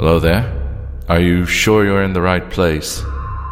[0.00, 0.46] Hello there.
[1.08, 3.02] Are you sure you're in the right place?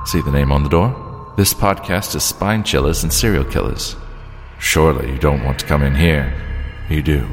[0.04, 1.34] See the name on the door?
[1.36, 3.96] This podcast is Spine Chillers and Serial Killers.
[4.60, 6.32] Surely you don't want to come in here.
[6.88, 7.26] You do.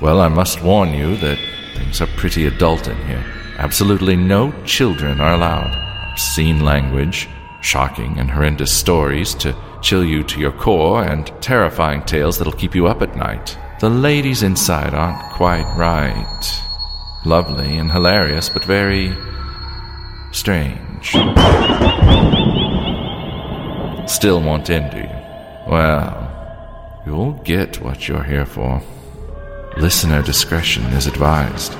[0.00, 1.36] Well, I must warn you that
[1.74, 3.24] things are pretty adult in here.
[3.58, 5.74] Absolutely no children are allowed.
[6.12, 7.28] Obscene language,
[7.60, 12.76] shocking and horrendous stories to chill you to your core, and terrifying tales that'll keep
[12.76, 13.58] you up at night.
[13.80, 16.63] The ladies inside aren't quite right.
[17.24, 19.16] Lovely and hilarious, but very
[20.32, 21.12] strange.
[24.06, 25.08] Still want in, do you?
[25.66, 28.82] Well, you'll get what you're here for.
[29.78, 31.74] Listener discretion is advised.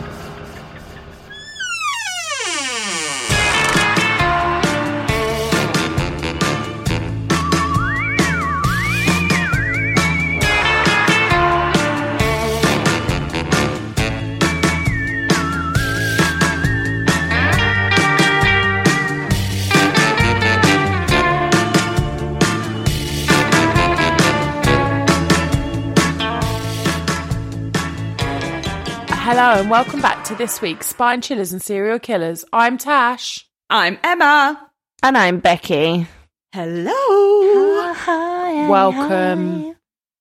[29.54, 32.44] Hello and welcome back to this week's Spine Chillers and Serial Killers.
[32.52, 33.48] I'm Tash.
[33.70, 34.68] I'm Emma.
[35.00, 36.08] And I'm Becky.
[36.52, 37.92] Hello.
[37.92, 38.68] Hi.
[38.68, 39.76] Welcome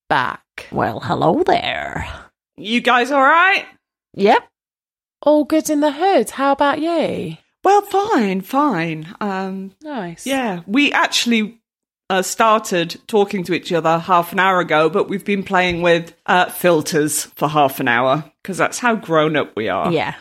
[0.07, 0.67] back.
[0.71, 2.07] Well, hello there.
[2.57, 3.65] You guys all right?
[4.13, 4.47] Yep.
[5.23, 6.29] All good in the hood.
[6.29, 7.37] How about you?
[7.63, 9.15] Well, fine, fine.
[9.19, 10.27] Um, Nice.
[10.27, 11.59] yeah, we actually
[12.13, 16.13] uh, started talking to each other half an hour ago, but we've been playing with
[16.27, 19.91] uh, filters for half an hour because that's how grown up we are.
[19.91, 20.13] Yeah.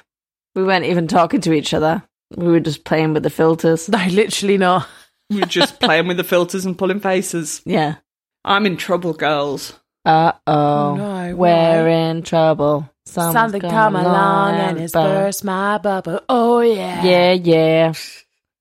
[0.55, 2.03] We weren't even talking to each other.
[2.35, 3.89] We were just playing with the filters.
[3.91, 4.89] No, literally not.
[5.29, 7.61] We're just playing with the filters and pulling faces.
[7.67, 7.97] Yeah.
[8.45, 9.79] I'm in trouble, girls.
[10.05, 10.53] Uh oh.
[10.53, 11.89] Oh, no, We're why?
[11.91, 12.89] in trouble.
[13.05, 16.21] Someone's Something come along and it's burst my bubble.
[16.29, 17.05] Oh yeah.
[17.05, 17.93] Yeah, yeah.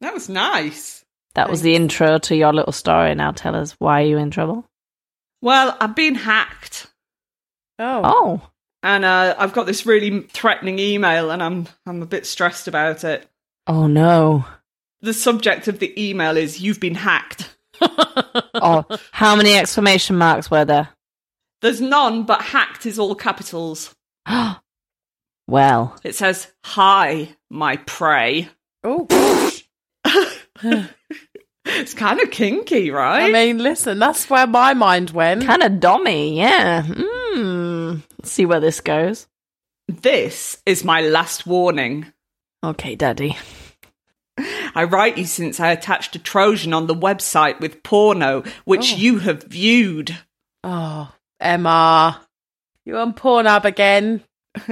[0.01, 1.00] That was nice.
[1.33, 3.15] That was the intro to your little story.
[3.15, 4.65] Now tell us why are you in trouble?
[5.41, 6.87] Well, I've been hacked.
[7.79, 8.01] Oh.
[8.03, 8.49] Oh.
[8.83, 13.03] And uh, I've got this really threatening email, and I'm I'm a bit stressed about
[13.03, 13.27] it.
[13.67, 14.45] Oh no.
[15.01, 17.55] The subject of the email is "You've been hacked."
[18.53, 20.89] Oh, how many exclamation marks were there?
[21.61, 23.95] There's none, but hacked is all capitals.
[25.47, 28.49] well, It says, "Hi, my prey."
[28.83, 29.07] Oh.
[31.65, 31.77] gosh.
[31.81, 33.23] It's kind of kinky, right?
[33.25, 35.43] I mean, listen, that's where my mind went.
[35.45, 36.83] kind of dommy, yeah.
[36.83, 38.01] Mm.
[38.17, 39.27] Let's see where this goes.
[39.87, 42.07] this is my last warning.
[42.63, 43.37] Okay, Daddy.
[44.73, 49.19] I write you since I attached a Trojan on the website with porno, which you
[49.19, 50.17] have viewed.
[50.63, 52.21] Oh, Emma.
[52.85, 54.21] You on Pornhub again?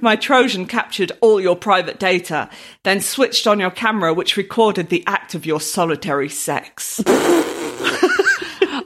[0.00, 2.48] My Trojan captured all your private data,
[2.82, 7.02] then switched on your camera, which recorded the act of your solitary sex.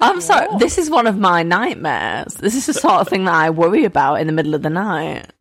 [0.01, 0.47] I'm sorry.
[0.59, 2.35] This is one of my nightmares.
[2.35, 4.71] This is the sort of thing that I worry about in the middle of the
[4.71, 5.33] night.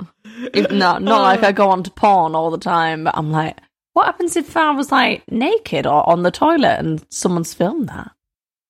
[0.53, 3.57] If not, not like I go on to porn all the time, but I'm like,
[3.93, 8.11] what happens if I was like naked or on the toilet and someone's filmed that?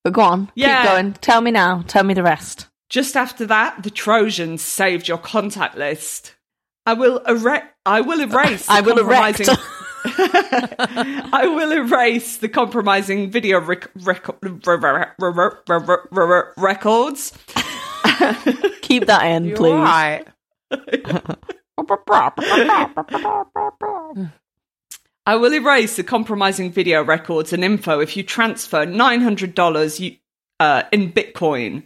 [0.04, 0.82] But go on, Yeah.
[0.84, 1.14] keep going.
[1.14, 1.84] Tell me now.
[1.88, 2.68] Tell me the rest.
[2.90, 6.34] Just after that, the Trojans saved your contact list.
[6.88, 7.76] I will erect.
[7.86, 8.66] I will erase.
[8.66, 9.42] the I will erect.
[11.34, 17.34] I will erase the compromising video rec- rec- re- re- re- re- re- re- records.
[18.82, 19.72] keep that in, please.
[19.74, 20.28] alright?
[25.26, 30.02] I will erase the compromising video records and info if you transfer nine hundred dollars
[30.62, 31.84] uh, in Bitcoin.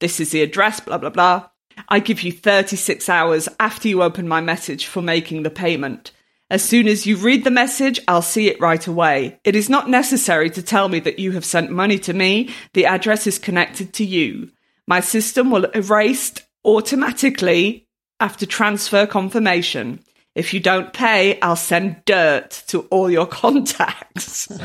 [0.00, 0.80] This is the address.
[0.80, 1.48] Blah blah blah.
[1.88, 6.12] I give you thirty six hours after you open my message for making the payment.
[6.50, 9.38] As soon as you read the message, I'll see it right away.
[9.44, 12.54] It is not necessary to tell me that you have sent money to me.
[12.72, 14.50] The address is connected to you.
[14.86, 16.32] My system will erase
[16.64, 17.86] automatically
[18.18, 20.00] after transfer confirmation.
[20.34, 24.48] If you don't pay, I'll send dirt to all your contacts.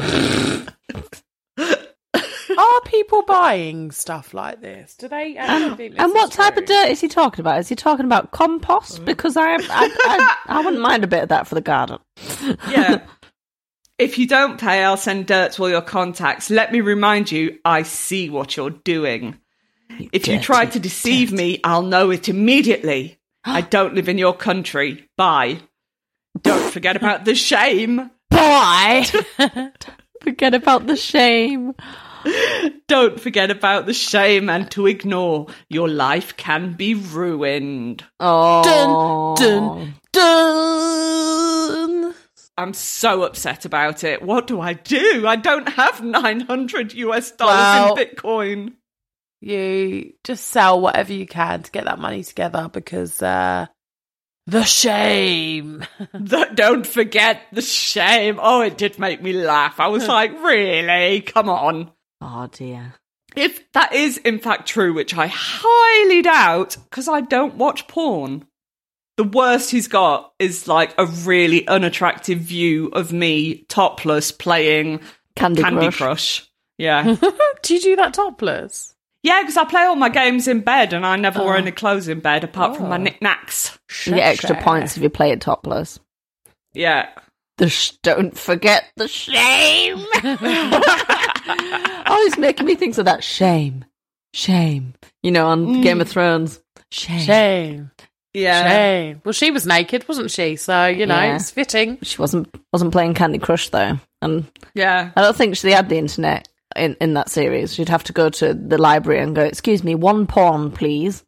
[2.58, 4.96] Are people buying stuff like this?
[4.96, 7.60] Do they actually um, think And what type of dirt is he talking about?
[7.60, 9.02] Is he talking about compost?
[9.02, 9.06] Mm.
[9.06, 12.00] Because I, I, I, I wouldn't mind a bit of that for the garden.
[12.70, 13.02] yeah.
[14.00, 16.50] If you don't pay, I'll send dirt to all your contacts.
[16.50, 19.38] Let me remind you, I see what you're doing.
[20.12, 23.20] If you try to deceive me, I'll know it immediately.
[23.46, 25.08] I don't live in your country.
[25.16, 25.60] Bye.
[26.42, 28.10] Don't forget about the shame.
[28.32, 29.04] Boy,
[30.24, 31.76] forget about the shame.
[32.88, 35.48] Don't forget about the shame and to ignore.
[35.70, 38.04] Your life can be ruined.
[38.20, 40.84] Oh, Dun, dun,
[42.04, 42.14] dun.
[42.58, 44.22] I'm so upset about it.
[44.22, 45.26] What do I do?
[45.28, 48.74] I don't have 900 US dollars Well- in Bitcoin.
[49.42, 53.66] You just sell whatever you can to get that money together because uh,
[54.48, 55.84] the shame.
[56.30, 58.40] Th- don't forget the shame.
[58.42, 59.82] Oh, it did make me laugh.
[59.82, 61.20] I was like, really?
[61.22, 61.92] Come on.
[62.26, 62.94] Oh dear.
[63.36, 68.46] If that is in fact true, which I highly doubt, because I don't watch porn,
[69.18, 75.02] the worst he's got is like a really unattractive view of me topless playing
[75.36, 75.98] Candy, Candy Crush.
[75.98, 76.50] Crush.
[76.78, 77.16] Yeah.
[77.64, 78.96] do you do that topless?
[79.24, 81.58] yeah, because I play all my games in bed and I never wear Oh.
[81.58, 83.02] any clothes in bed apart from my Oh.
[83.02, 83.78] knickknacks.
[84.06, 86.00] You get extra points if you play it topless.
[86.74, 87.10] Yeah.
[87.58, 89.98] The sh- don't forget the shame.
[91.48, 93.86] oh, it's making me think of that shame,
[94.34, 94.94] shame.
[95.22, 95.84] You know, on mm.
[95.84, 96.62] Game of Thrones,
[96.92, 97.20] shame.
[97.20, 97.92] Shame.
[98.34, 98.68] Yeah.
[98.68, 99.22] Shame.
[99.24, 100.56] Well, she was naked, wasn't she?
[100.56, 101.36] So, you know, Yeah.
[101.36, 102.00] it's fitting.
[102.02, 105.12] She wasn't wasn't playing Candy Crush though, and Yeah.
[105.16, 107.74] I don't think she had the internet in in that series.
[107.74, 111.24] She'd have to go to the library and go, "Excuse me, one pawn, please.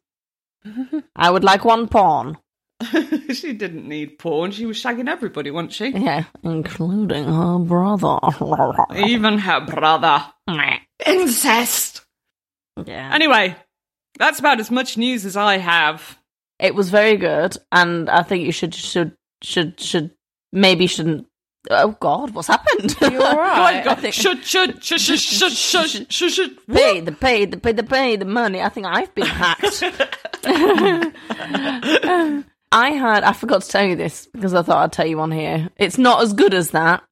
[1.16, 2.38] I would like one pawn."
[3.32, 4.50] She didn't need porn.
[4.50, 5.88] She was shagging everybody, wasn't she?
[5.88, 8.18] Yeah, including her brother.
[8.94, 10.24] Even her brother.
[11.04, 12.04] Incest.
[12.84, 13.10] yeah.
[13.14, 13.56] Anyway,
[14.18, 16.18] that's about as much news as I have.
[16.58, 20.10] It was very good, and I think you should should should should
[20.52, 21.26] maybe shouldn't.
[21.68, 22.94] Oh God, what's happened?
[23.00, 23.82] You all right?
[23.84, 24.10] Go on, go.
[24.10, 26.66] Should, should, should, should, should, should, should, should.
[26.66, 28.62] pay the pay the pay the pay the money.
[28.62, 29.82] I think I've been hacked.
[32.76, 35.32] I had I forgot to tell you this because I thought I'd tell you on
[35.32, 35.70] here.
[35.78, 37.02] It's not as good as that,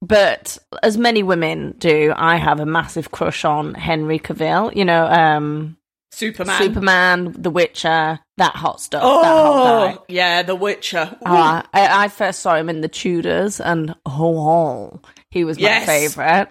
[0.00, 4.74] but as many women do, I have a massive crush on Henry Cavill.
[4.74, 5.76] You know, um,
[6.12, 6.62] Superman.
[6.62, 9.02] Superman, The Witcher, that hot stuff.
[9.02, 9.98] that hot.
[9.98, 11.14] Oh, yeah, The Witcher.
[11.20, 15.00] Oh, I, I first saw him in The Tudors, and oh, oh
[15.30, 15.84] he was my Yes.
[15.84, 16.48] favorite.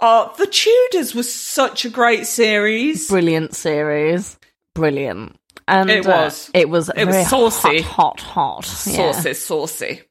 [0.00, 3.08] Oh, The Tudors was such a great series.
[3.08, 4.38] Brilliant series,
[4.74, 5.36] brilliant.
[5.68, 6.50] And It uh, was.
[6.54, 7.80] it was, It was saucy.
[7.82, 8.86] hot, hot, hot.
[8.86, 9.12] Yeah.
[9.12, 10.02] Saucy, saucy.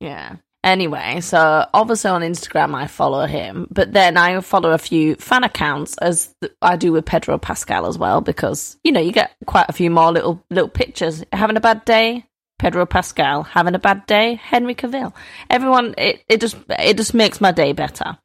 [0.00, 0.36] Yeah.
[0.64, 5.42] Anyway, so obviously on Instagram I follow him, but then I follow a few fan
[5.42, 6.32] accounts as
[6.62, 9.90] I do with Pedro Pascal as well because you know you get quite a few
[9.90, 11.24] more little little pictures.
[11.32, 12.24] Having a bad day,
[12.60, 13.42] Pedro Pascal.
[13.42, 15.12] Having a bad day, Henry Cavill.
[15.50, 18.16] Everyone, it, it just it just makes my day better.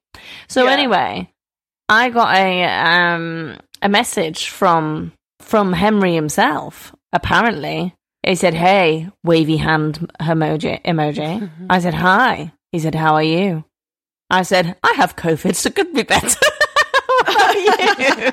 [0.48, 0.74] So Yeah.
[0.74, 1.32] anyway,
[1.90, 6.96] I got a um a message from from Henry himself.
[7.14, 11.50] Apparently, he said, "Hey, wavy hand emoji." Emoji.
[11.70, 13.64] I said, "Hi." He said, "How are you?"
[14.30, 16.40] I said, "I have COVID, so could be better."
[17.26, 18.32] How are you?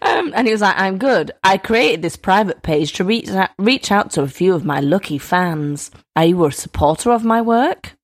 [0.02, 1.32] um, and he was like, "I'm good.
[1.44, 4.80] I created this private page to reach out, reach out to a few of my
[4.80, 5.90] lucky fans.
[6.16, 7.96] Are you a supporter of my work?"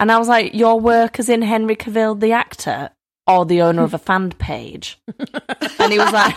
[0.00, 2.90] And I was like, "Your work as in Henry Cavill, the actor,
[3.28, 4.98] or the owner of a fan page?"
[5.78, 6.34] and he was like,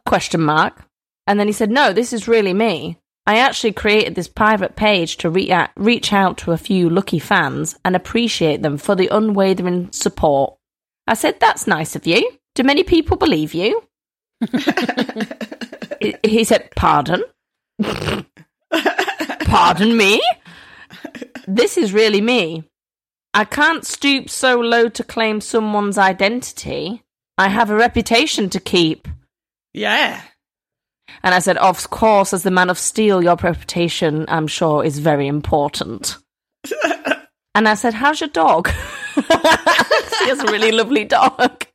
[0.06, 0.84] "Question mark."
[1.26, 2.98] And then he said, No, this is really me.
[3.26, 7.18] I actually created this private page to re- uh, reach out to a few lucky
[7.18, 10.54] fans and appreciate them for the unwavering support.
[11.06, 12.30] I said, That's nice of you.
[12.54, 13.82] Do many people believe you?
[16.00, 17.24] He- he said, Pardon?
[19.46, 20.20] Pardon me?
[21.48, 22.64] This is really me.
[23.36, 27.02] I can't stoop so low to claim someone's identity.
[27.36, 29.08] I have a reputation to keep.
[29.72, 30.22] Yeah.
[31.24, 35.00] And I said, Of course, as the man of steel, your reputation, I'm sure, is
[35.00, 36.16] very important.
[37.56, 38.68] and I said, How's your dog?
[39.14, 39.22] she
[40.28, 41.66] has a really lovely dog.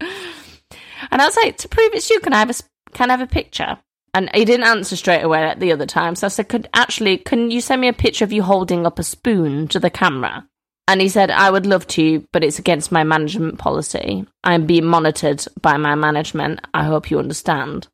[1.11, 2.53] And I was like, To prove it's you, can I have a,
[2.93, 3.77] can I have a picture?
[4.13, 6.15] And he didn't answer straight away at the other time.
[6.15, 8.97] So I said, Could actually, can you send me a picture of you holding up
[8.97, 10.47] a spoon to the camera?
[10.89, 14.25] And he said, I would love to, but it's against my management policy.
[14.43, 16.61] I'm being monitored by my management.
[16.73, 17.87] I hope you understand.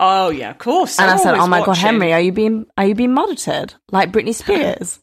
[0.00, 0.98] Oh, yeah, of course.
[0.98, 1.76] And I said, "Oh my god.
[1.76, 4.98] Henry, are you being are you being monitored like Britney Spears?"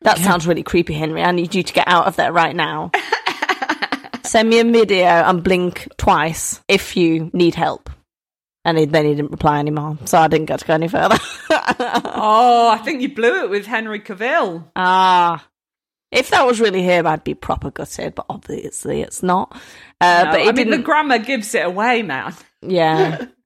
[0.00, 1.22] that sounds really creepy, Henry.
[1.22, 2.90] I need you to get out of there right now.
[4.24, 7.90] Send me a video and blink twice if you need help.
[8.64, 11.18] And he, then he didn't reply anymore, so I didn't get to go any further.
[12.24, 14.64] Oh, I think you blew it with Henry Cavill.
[14.76, 15.44] ah,
[16.12, 18.14] if that was really him, I'd be proper gutted.
[18.14, 19.52] But obviously, it's not.
[20.00, 22.34] Uh, No, but I mean, the grammar gives it away, man.
[22.60, 23.26] yeah.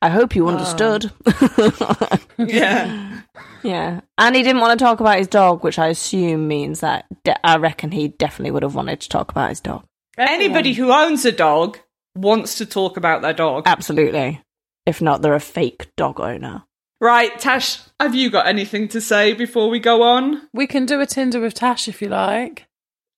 [0.00, 1.10] I hope you understood.
[2.38, 3.20] Yeah.
[3.64, 7.06] Yeah, and he didn't want to talk about his dog, which I assume means that
[7.24, 9.84] de- I reckon he definitely would have wanted to talk about his dog.
[10.16, 11.78] Anybody who owns a dog
[12.14, 13.64] wants to talk about their dog.
[13.66, 14.40] Absolutely.
[14.86, 16.62] If not, they're a fake dog owner.
[17.00, 20.48] Right, Tash, have you got anything to say before we go on?
[20.52, 22.66] We can do a Tinder with Tash if you like.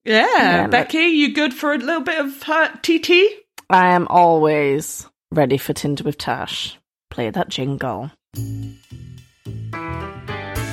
[0.05, 3.11] Yeah, Yeah, look- Becky, you good for a little bit of uh, TT?
[3.71, 6.79] I am always ready for Tinder with Tash.
[7.11, 8.11] Play that jingle.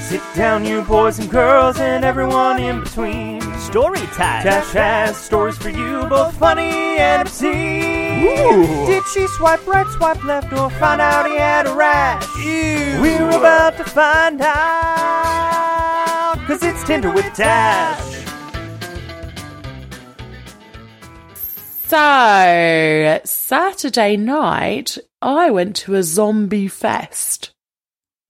[0.07, 3.41] Sit down, you boys and girls, and everyone in between.
[3.59, 4.41] Story time.
[4.41, 8.23] Tash has stories for you, both funny and obscene.
[8.23, 8.85] Ooh.
[8.87, 12.25] Did she swipe right, swipe left, or find out he had a rash?
[12.37, 18.23] We're about to find out, cause it's Tinder with Tash.
[21.87, 27.51] So, Saturday night, I went to a zombie fest.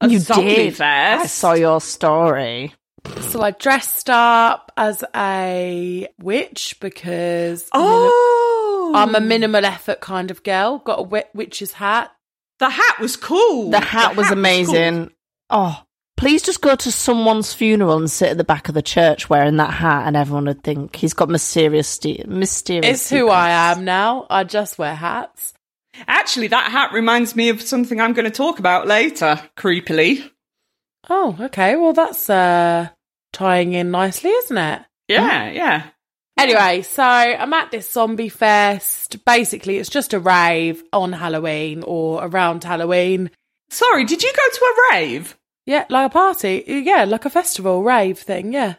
[0.02, 0.76] A you zombie did.
[0.76, 1.24] fest?
[1.24, 2.74] I saw your story.
[3.22, 10.44] So, I dressed up as a witch because Oh, I'm a minimal effort kind of
[10.44, 10.80] girl.
[10.80, 12.12] Got a witch's hat.
[12.60, 13.70] The hat was cool.
[13.70, 14.34] The hat was cool.
[14.38, 15.12] amazing.
[15.50, 15.82] Oh,
[16.18, 19.58] please just go to someone's funeral and sit at the back of the church wearing
[19.58, 22.86] that hat, and everyone would think he's got mysterious, mysterious.
[23.02, 24.26] It's who I am now.
[24.30, 25.54] I just wear hats.
[26.08, 29.40] Actually, that hat reminds me of something I'm going to talk about later.
[29.58, 30.30] Creepily,
[31.10, 31.76] Oh, okay.
[31.78, 32.90] Well, that's uh,
[33.32, 34.82] tying in nicely, isn't it?
[35.08, 35.84] yeah, yeah.
[36.38, 39.24] Anyway, so I'm at this zombie fest.
[39.26, 43.32] Basically, it's just a rave on Halloween or around Halloween.
[43.70, 45.38] Sorry, did you go to a rave?
[45.66, 46.64] Yeah, like a party.
[46.68, 48.54] Yeah, like a festival rave thing.
[48.54, 48.76] Yeah.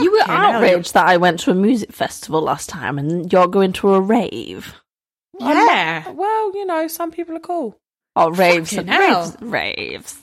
[0.00, 3.32] You were Fucking hell, outraged that I went to a music festival last time, and
[3.32, 4.74] you're going to a rave.
[5.40, 6.10] Yeah.
[6.10, 7.78] Well, you know, some people are cool.
[8.16, 10.20] Oh, raves, Fucking raves, raves.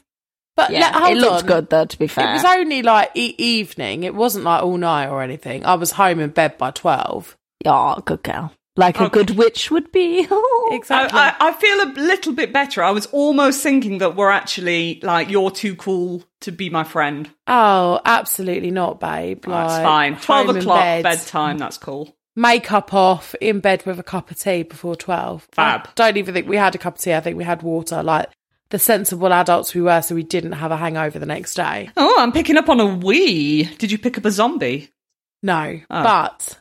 [0.56, 1.46] But Yeah, let- it looked on.
[1.48, 1.86] good though.
[1.86, 4.03] To be fair, It was only like e- evening.
[4.03, 5.65] It wasn't like all night or anything.
[5.65, 7.38] I was home in bed by 12.
[7.65, 10.27] oh, good girl, like a good witch would be.
[10.72, 11.20] Exactly.
[11.20, 12.82] I, I, I feel a little bit better.
[12.82, 17.30] I was almost thinking that we're actually like you're too cool to be my friend.
[17.48, 19.46] oh, absolutely not, babe.
[19.46, 20.15] Like, That's fine.
[20.18, 21.58] Twelve o'clock bed, bedtime.
[21.58, 22.15] That's cool.
[22.36, 25.48] Makeup off, in bed with a cup of tea before 12.
[25.52, 25.82] Fab.
[25.88, 27.14] I don't even think we had a cup of tea.
[27.14, 28.02] I think we had water.
[28.02, 28.30] Like
[28.70, 31.90] the sensible adults we were, so we didn't have a hangover the next day.
[31.98, 33.64] Oh, I'm picking up on a wee.
[33.64, 34.90] Did you pick up a zombie?
[35.44, 36.04] No, Oh.
[36.04, 36.60] but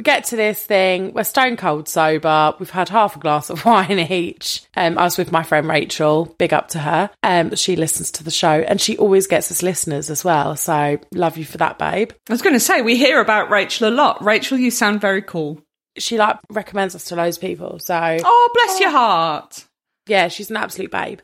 [0.00, 1.12] we get to this thing.
[1.12, 2.54] We're stone cold sober.
[2.58, 4.62] We've had half a glass of wine each.
[4.74, 6.34] Um, I was with my friend Rachel.
[6.38, 7.10] Big up to her.
[7.22, 10.56] Um, she listens to the show and she always gets us listeners as well.
[10.56, 12.12] So love you for that, babe.
[12.30, 14.24] I was going to say we hear about Rachel a lot.
[14.24, 15.60] Rachel, you sound very cool.
[15.98, 17.78] She like recommends us to loads of people.
[17.78, 19.66] So Oh, bless your heart.
[20.06, 21.20] yeah, she's an absolute babe.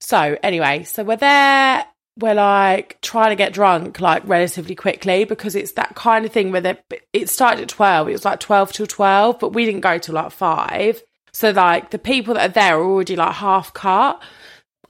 [0.00, 1.86] So anyway, so we're there.
[2.18, 6.52] We're like trying to get drunk like relatively quickly because it's that kind of thing
[6.52, 6.78] where
[7.14, 8.08] it started at 12.
[8.08, 11.02] It was like 12 till 12, but we didn't go till like five.
[11.32, 14.22] So like the people that are there are already like half cut.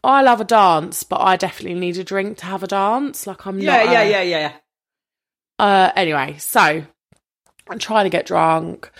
[0.03, 3.25] I love a dance, but I definitely need a drink to have a dance.
[3.25, 3.93] Like I'm Yeah, not.
[3.93, 4.53] yeah, a- yeah, yeah.
[5.61, 6.83] uh, anyway, so
[7.69, 8.91] I'm trying to get drunk,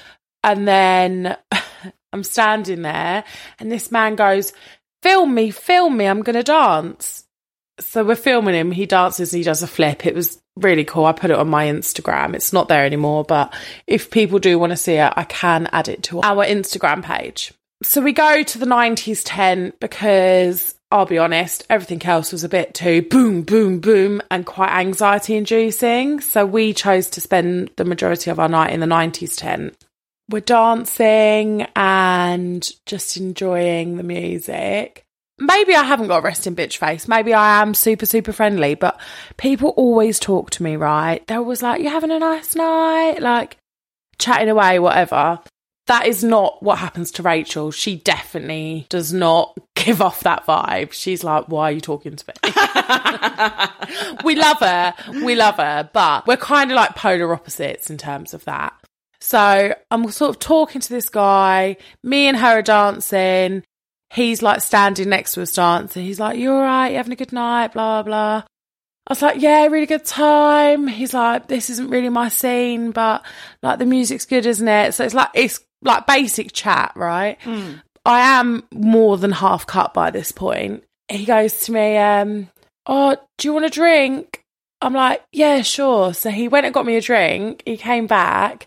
[0.45, 1.37] and then
[2.13, 3.25] I'm standing there,
[3.59, 4.53] and this man goes,
[5.03, 6.07] "Film me, film me!
[6.07, 7.22] I'm going to dance."
[7.85, 8.71] So we're filming him.
[8.71, 10.07] He dances and he does a flip.
[10.07, 11.05] It was really cool.
[11.05, 12.35] I put it on my Instagram.
[12.35, 13.55] It's not there anymore, but
[13.87, 17.53] if people do want to see it, I can add it to our Instagram page.
[17.83, 22.49] So we go to the 90s tent because I'll be honest, everything else was a
[22.49, 26.21] bit too boom, boom, boom and quite anxiety inducing.
[26.21, 29.77] So we chose to spend the majority of our night in the 90s tent.
[30.29, 35.05] We're dancing and just enjoying the music.
[35.39, 37.09] Maybe I haven't got a resting bitch face.
[37.09, 39.01] Maybe I am super, super friendly, but
[39.37, 41.27] people always talk to me, right?
[41.27, 43.57] They're always like, You're having a nice night, like
[44.19, 45.41] chatting away, whatever.
[45.89, 47.73] That is not what happens to Rachel.
[47.73, 50.93] She definitely does not give off that vibe.
[50.93, 52.53] She's like, Why are you talking to me?
[54.25, 54.95] we love her.
[55.25, 58.75] We love her, but we're kind of like polar opposites in terms of that.
[59.21, 61.77] So I'm sort of talking to this guy.
[62.03, 63.63] Me and her are dancing.
[64.13, 66.05] He's like standing next to us dancing.
[66.05, 66.89] He's like, You're all right?
[66.89, 67.73] You're having a good night?
[67.73, 68.43] Blah, blah.
[69.07, 70.87] I was like, Yeah, really good time.
[70.87, 73.25] He's like, This isn't really my scene, but
[73.63, 74.93] like the music's good, isn't it?
[74.95, 77.39] So it's like, it's like basic chat, right?
[78.05, 80.85] I am more than half cut by this point.
[81.09, 82.49] He goes to me, um,
[82.87, 84.43] Oh, do you want a drink?
[84.83, 86.13] I'm like, Yeah, sure.
[86.13, 87.63] So he went and got me a drink.
[87.65, 88.67] He came back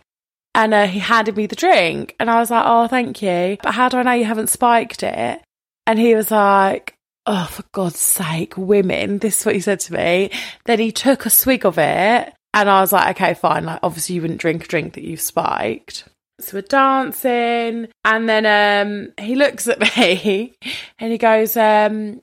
[0.56, 2.16] and uh, he handed me the drink.
[2.20, 3.58] And I was like, Oh, thank you.
[3.62, 5.42] But how do I know you haven't spiked it?
[5.86, 6.98] And he was like,
[7.28, 9.20] Oh, for God's sake, women.
[9.20, 10.32] This is what he said to me.
[10.66, 12.34] Then he took a swig of it.
[12.54, 13.66] And I was like, okay, fine.
[13.66, 16.06] Like, obviously, you wouldn't drink a drink that you've spiked.
[16.40, 17.90] So we're dancing.
[18.06, 20.56] And then um, he looks at me
[20.98, 22.22] and he goes, um,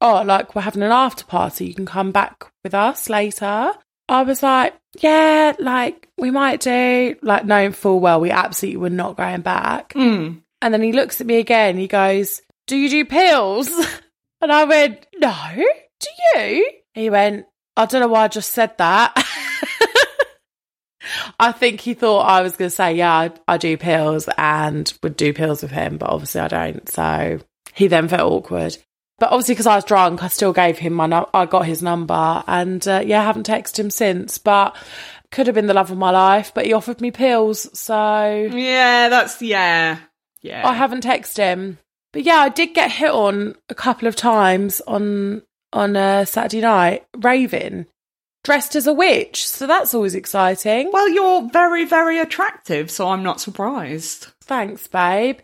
[0.00, 1.66] oh, like we're having an after party.
[1.66, 3.72] You can come back with us later.
[4.08, 8.90] I was like, yeah, like we might do, like knowing full well we absolutely were
[8.90, 9.94] not going back.
[9.94, 10.42] Mm.
[10.62, 11.76] And then he looks at me again.
[11.76, 13.70] He goes, Do you do pills?
[14.40, 16.70] And I went, No, do you?
[16.92, 17.46] He went,
[17.78, 19.16] I don't know why I just said that.
[21.40, 24.92] I think he thought I was going to say, Yeah, I, I do pills and
[25.02, 26.86] would do pills with him, but obviously I don't.
[26.90, 27.38] So
[27.72, 28.76] he then felt awkward.
[29.18, 31.26] But obviously, because I was drunk, I still gave him my.
[31.32, 34.38] I got his number, and uh, yeah, I haven't texted him since.
[34.38, 34.76] But
[35.30, 36.52] could have been the love of my life.
[36.54, 39.98] But he offered me pills, so Yeah, that's yeah.
[40.42, 40.66] Yeah.
[40.66, 41.78] I haven't texted him.
[42.12, 45.42] But yeah, I did get hit on a couple of times on
[45.72, 47.86] on a Saturday night, raving,
[48.44, 49.46] dressed as a witch.
[49.46, 50.90] So that's always exciting.
[50.92, 54.28] well, you're very, very attractive, so I'm not surprised.
[54.44, 55.38] Thanks, babe.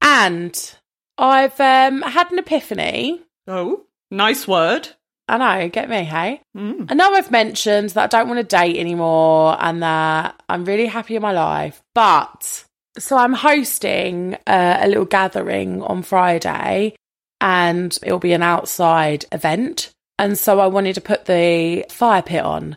[0.00, 0.74] And
[1.18, 3.22] I've um, had an epiphany.
[3.46, 4.88] Oh, nice word.
[5.28, 6.40] I know, get me, hey?
[6.56, 6.86] Mm.
[6.90, 10.86] I know I've mentioned that I don't want to date anymore and that I'm really
[10.86, 12.64] happy in my life, but
[12.98, 16.94] so I'm hosting uh, a little gathering on Friday
[17.40, 19.90] and it'll be an outside event.
[20.18, 22.76] And so I wanted to put the fire pit on.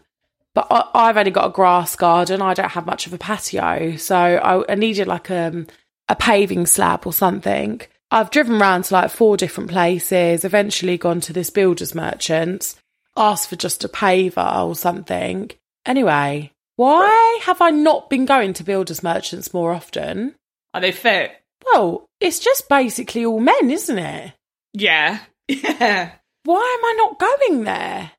[0.56, 2.42] But I, I've only got a grass garden.
[2.42, 3.96] I don't have much of a patio.
[3.96, 5.68] So I, I needed like um,
[6.10, 7.82] a paving slab or something.
[8.12, 12.76] I've driven around to like four different places, eventually gone to this builder's merchant's,
[13.16, 15.52] asked for just a paver or something.
[15.86, 20.36] Anyway, why have I not been going to builder's merchants more often?
[20.74, 21.32] Are they fit?
[21.66, 24.34] Well, it's just basically all men, isn't it?
[24.74, 25.20] Yeah.
[25.48, 26.12] Yeah.
[26.46, 28.12] Why am I not going there?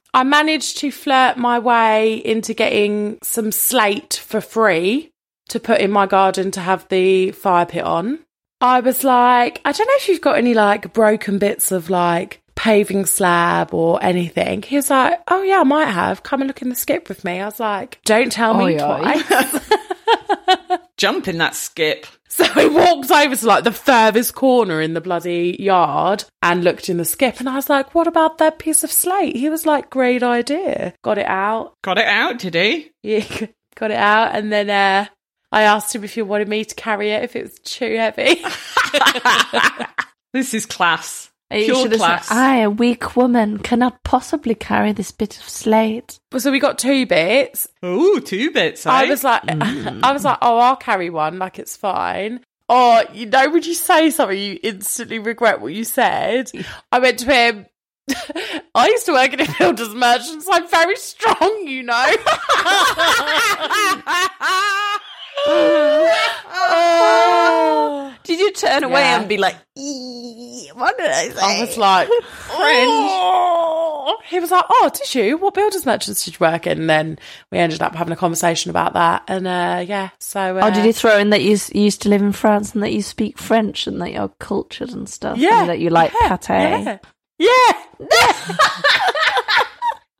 [0.14, 5.10] I managed to flirt my way into getting some slate for free
[5.48, 8.18] to put in my garden to have the fire pit on.
[8.62, 12.40] I was like, I don't know if you've got any like broken bits of like
[12.54, 14.62] paving slab or anything.
[14.62, 16.22] He was like, Oh yeah, I might have.
[16.22, 17.40] Come and look in the skip with me.
[17.40, 18.98] I was like, Don't tell me Oi, oi.
[19.22, 19.70] twice.
[20.96, 22.06] Jump in that skip.
[22.28, 26.88] So he walked over to like the furthest corner in the bloody yard and looked
[26.88, 27.40] in the skip.
[27.40, 29.36] And I was like, what about that piece of slate?
[29.36, 30.94] He was like, great idea.
[31.02, 31.74] Got it out.
[31.82, 32.90] Got it out, did he?
[33.02, 33.24] Yeah,
[33.74, 34.34] got it out.
[34.34, 35.06] And then uh,
[35.52, 38.42] I asked him if he wanted me to carry it, if it was too heavy.
[40.32, 41.30] This is class.
[41.50, 42.28] You Pure should class.
[42.28, 46.18] said, I, a weak woman, cannot possibly carry this bit of slate.
[46.38, 47.68] so we got two bits.
[47.84, 48.86] Ooh, two bits.
[48.86, 48.90] Eh?
[48.90, 51.38] I was like, I was like, oh, I'll carry one.
[51.38, 52.40] Like it's fine.
[52.70, 56.50] Or you know, would you say something you instantly regret what you said?
[56.90, 57.66] I went to him.
[58.74, 62.06] I used to work in a builder's merchant, so I'm very strong, you know.
[66.54, 68.14] Oh.
[68.24, 69.18] Did you turn away Yeah.
[69.20, 69.56] and be like,
[70.74, 71.40] what did I say?
[71.40, 72.08] I was like,
[72.50, 74.16] oh.
[74.28, 75.36] He was like, oh, did you?
[75.38, 76.80] What builder's merchants did you work in?
[76.80, 77.18] And then
[77.50, 79.24] we ended up having a conversation about that.
[79.28, 80.56] And uh, yeah, so.
[80.58, 82.82] Uh, Oh, did you throw in that you, you used to live in France and
[82.82, 85.38] that you speak French and that you're cultured and stuff?
[85.38, 85.60] Yeah.
[85.62, 87.00] And that you like yeah, pate?
[87.38, 87.72] Yeah.
[88.00, 88.56] yeah.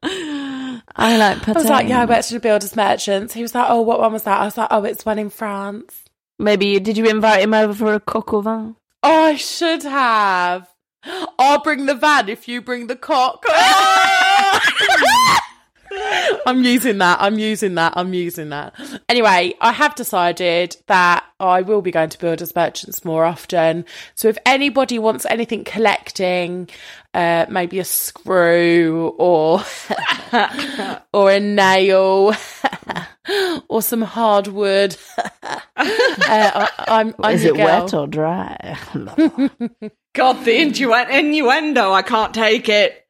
[0.02, 1.56] I like pate.
[1.56, 3.34] I was like, yeah, I worked in a builder's merchants.
[3.34, 4.40] He was like, oh, what one was that?
[4.40, 6.04] I was like, oh, it's one in France.
[6.38, 8.76] Maybe you, did you invite him over for a coq au vin?
[9.02, 10.68] Oh, I should have.
[11.38, 13.44] I'll bring the van if you bring the cock.
[16.46, 17.18] I'm using that.
[17.20, 17.94] I'm using that.
[17.96, 18.74] I'm using that.
[19.08, 23.84] Anyway, I have decided that I will be going to Builders Merchants more often.
[24.14, 26.68] So if anybody wants anything collecting,
[27.14, 29.62] uh, maybe a screw or
[31.12, 32.34] or a nail
[33.68, 34.96] or some hardwood,
[35.44, 37.64] uh, I, I'm, I'm Is it girl.
[37.64, 38.76] wet or dry?
[40.14, 41.92] God, the innu- innuendo.
[41.92, 43.01] I can't take it.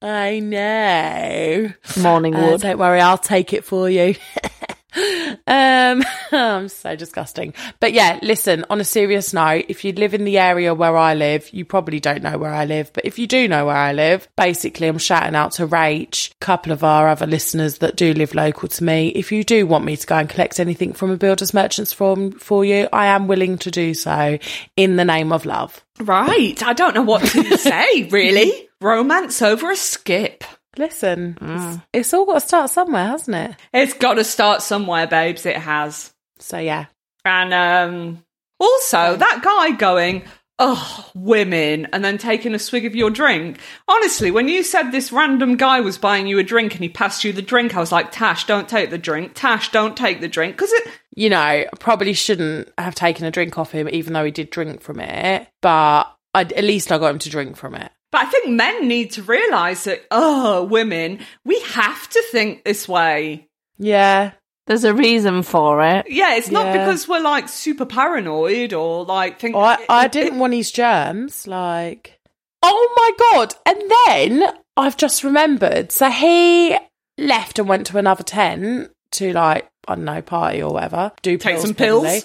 [0.00, 1.72] I know.
[2.00, 2.60] Morning Uh, wood.
[2.60, 4.14] don't worry, I'll take it for you.
[5.46, 7.52] um, I'm so disgusting.
[7.80, 11.14] But yeah, listen, on a serious note, if you live in the area where I
[11.14, 12.92] live, you probably don't know where I live.
[12.92, 16.34] But if you do know where I live, basically I'm shouting out to Rach, a
[16.36, 19.08] couple of our other listeners that do live local to me.
[19.08, 22.32] If you do want me to go and collect anything from a builder's merchants from
[22.32, 24.38] for you, I am willing to do so
[24.76, 25.84] in the name of love.
[26.00, 26.62] Right.
[26.62, 28.66] I don't know what to say, really.
[28.80, 30.44] Romance over a skip.
[30.76, 33.56] Listen, it's, it's all got to start somewhere, hasn't it?
[33.72, 35.44] It's got to start somewhere, babes.
[35.44, 36.14] It has.
[36.38, 36.86] So yeah.
[37.24, 38.24] And um,
[38.60, 40.22] also, that guy going,
[40.60, 43.58] oh, women, and then taking a swig of your drink.
[43.88, 47.24] Honestly, when you said this random guy was buying you a drink and he passed
[47.24, 49.32] you the drink, I was like, Tash, don't take the drink.
[49.34, 50.56] Tash, don't take the drink.
[50.56, 54.24] Because it, you know, I probably shouldn't have taken a drink off him, even though
[54.24, 55.48] he did drink from it.
[55.60, 57.90] But I, at least I got him to drink from it.
[58.10, 62.88] But I think men need to realise that, oh, women, we have to think this
[62.88, 63.48] way.
[63.78, 64.32] Yeah.
[64.66, 66.06] There's a reason for it.
[66.10, 66.78] Yeah, it's not Yeah.
[66.84, 69.56] because we're like super paranoid or like think.
[69.56, 71.46] Oh, I, I didn't want his germs.
[71.46, 72.18] Like,
[72.62, 73.54] oh my god!
[73.64, 75.90] And then I've just remembered.
[75.90, 76.76] So he
[77.16, 81.12] left and went to another tent to like I don't know party or whatever.
[81.22, 82.02] Do Take pills, some pills?
[82.02, 82.22] probably.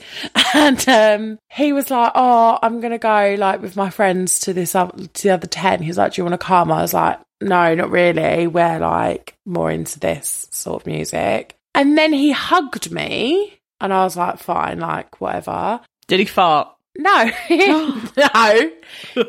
[0.55, 4.75] And um, he was like, "Oh, I'm gonna go like with my friends to this
[4.75, 6.93] other, to the other tent." He was like, "Do you want to come?" I was
[6.93, 8.45] like, "No, not really.
[8.47, 14.03] We're like more into this sort of music." And then he hugged me, and I
[14.03, 16.69] was like, "Fine, like whatever." Did he fart?
[16.97, 17.31] No,
[18.17, 18.71] no.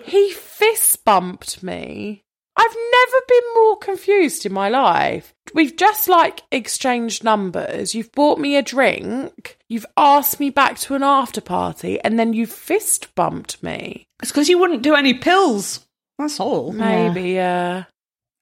[0.04, 2.23] he fist bumped me.
[2.56, 5.34] I've never been more confused in my life.
[5.54, 7.94] We've just like exchanged numbers.
[7.94, 9.58] You've bought me a drink.
[9.68, 14.06] You've asked me back to an after party, and then you fist bumped me.
[14.22, 15.84] It's because you wouldn't do any pills.
[16.18, 16.72] That's all.
[16.72, 17.84] Maybe, uh,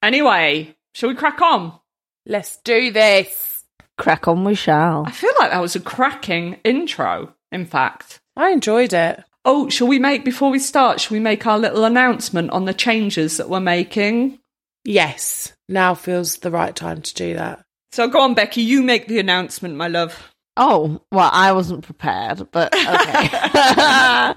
[0.03, 1.79] Anyway, shall we crack on?
[2.25, 3.63] let's do this.
[3.97, 5.05] Crack on we shall.
[5.07, 8.19] I feel like that was a cracking intro, in fact.
[8.35, 9.23] I enjoyed it.
[9.45, 12.73] Oh, shall we make, before we start, shall we make our little announcement on the
[12.73, 14.39] changes that we're making?
[14.85, 17.63] Yes, now feels the right time to do that.
[17.91, 20.33] So go on, Becky, you make the announcement, my love.
[20.55, 24.33] Oh, well, I wasn't prepared, but okay.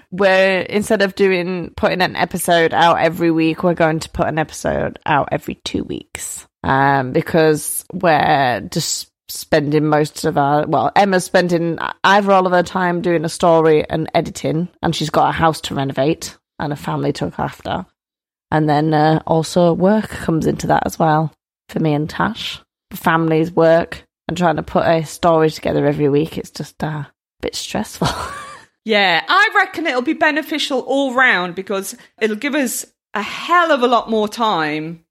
[0.10, 4.38] we're instead of doing putting an episode out every week, we're going to put an
[4.38, 6.46] episode out every two weeks.
[6.62, 12.62] Um, because we're just spending most of our well, Emma's spending either all of her
[12.62, 16.76] time doing a story and editing, and she's got a house to renovate and a
[16.76, 17.86] family to look after.
[18.50, 21.32] And then uh, also work comes into that as well
[21.68, 22.60] for me and Tash.
[22.92, 26.38] Families, work, and trying to put a story together every week.
[26.38, 28.08] It's just uh, a bit stressful.
[28.84, 33.82] Yeah, I reckon it'll be beneficial all round because it'll give us a hell of
[33.82, 35.03] a lot more time.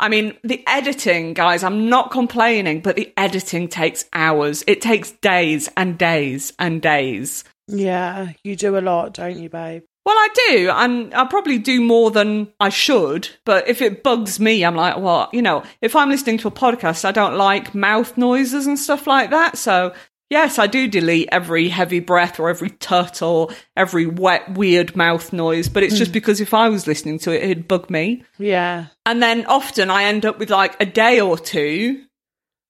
[0.00, 4.64] I mean, the editing, guys, I'm not complaining, but the editing takes hours.
[4.66, 7.44] It takes days and days and days.
[7.68, 9.82] Yeah, you do a lot, don't you, babe?
[10.06, 13.28] Well, I do, and I probably do more than I should.
[13.44, 16.50] But if it bugs me, I'm like, well, you know, if I'm listening to a
[16.50, 19.58] podcast, I don't like mouth noises and stuff like that.
[19.58, 19.92] So,
[20.30, 25.32] yes, I do delete every heavy breath or every tut or every wet, weird mouth
[25.32, 25.68] noise.
[25.68, 26.14] But it's just hmm.
[26.14, 28.24] because if I was listening to it, it'd bug me.
[28.38, 28.86] Yeah.
[29.04, 32.04] And then often I end up with like a day or two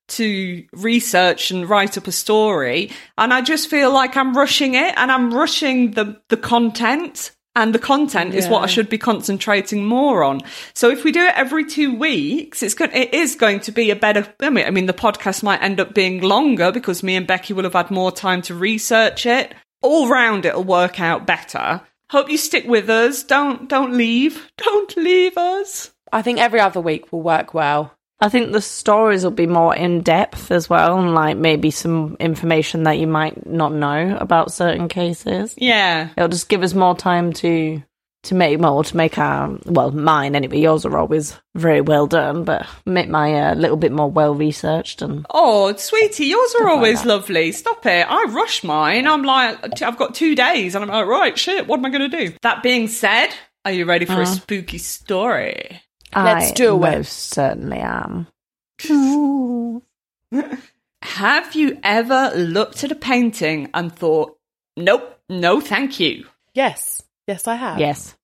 [0.09, 2.91] to research and write up a story.
[3.17, 7.33] And I just feel like I'm rushing it and I'm rushing the, the content.
[7.57, 10.41] And the content is what I should be concentrating more on.
[10.73, 13.91] So if we do it every two weeks, it's going, it is going to be
[13.91, 17.17] a better, I mean, I mean, the podcast might end up being longer because me
[17.17, 19.53] and Becky will have had more time to research it.
[19.83, 21.81] All round it'll work out better.
[22.11, 23.25] Hope you stick with us.
[23.25, 24.51] Don't, don't leave.
[24.57, 25.93] Don't leave us.
[26.13, 27.97] I think every other week will work well.
[28.21, 32.17] I think the stories will be more in depth as well, and like maybe some
[32.21, 35.55] information that you might not know about certain cases.
[35.57, 36.11] Yeah.
[36.17, 37.83] It'll just give us more time to
[38.25, 40.61] to make more to make our well mine anyway.
[40.61, 44.35] Yours are always very well done, but make my a uh, little bit more well
[44.35, 47.09] researched and Oh, sweetie, yours are always that.
[47.09, 47.53] lovely.
[47.53, 48.07] Stop it.
[48.07, 49.07] I rush mine.
[49.07, 52.11] I'm like, I've got two days and I'm like, right, shit, what am I going
[52.11, 52.35] to do?
[52.43, 53.31] That being said,
[53.65, 55.81] are you ready for a spooky story?
[56.15, 56.97] Let's I do it.
[56.97, 58.27] Most certainly am.
[61.03, 64.37] Have you ever looked at a painting and thought,
[64.77, 66.27] nope, no, thank you?
[66.55, 67.03] Yes.
[67.27, 67.79] Yes, I have.
[67.79, 68.17] Yes.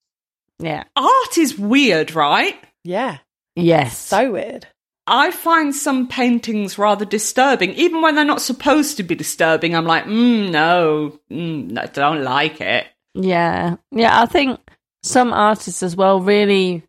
[0.58, 0.84] Yeah.
[0.96, 2.56] Art is weird, right?
[2.84, 3.18] Yeah.
[3.54, 3.96] Yes.
[3.96, 4.66] So weird.
[5.06, 9.74] I find some paintings rather disturbing, even when they're not supposed to be disturbing.
[9.76, 12.86] I'm like, mm, no, mm, no, don't like it.
[13.14, 13.76] Yeah.
[13.92, 14.58] Yeah, I think
[15.02, 16.82] some artists as well really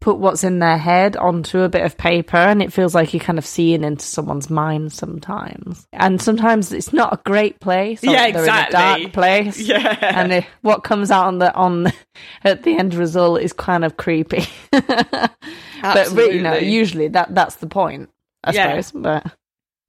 [0.00, 3.20] put what's in their head onto a bit of paper and it feels like you're
[3.22, 5.86] kind of seeing into someone's mind sometimes.
[5.92, 8.02] And sometimes it's not a great place.
[8.02, 9.02] Yeah, they're in a exactly.
[9.04, 9.58] dark place.
[9.68, 9.98] Yeah.
[10.00, 11.92] And it, what comes out on the on
[12.44, 14.44] at the end result is kind of creepy.
[14.70, 18.08] but re- you know, usually that that's the point,
[18.44, 18.80] I Yeah.
[18.80, 19.02] suppose.
[19.02, 19.34] But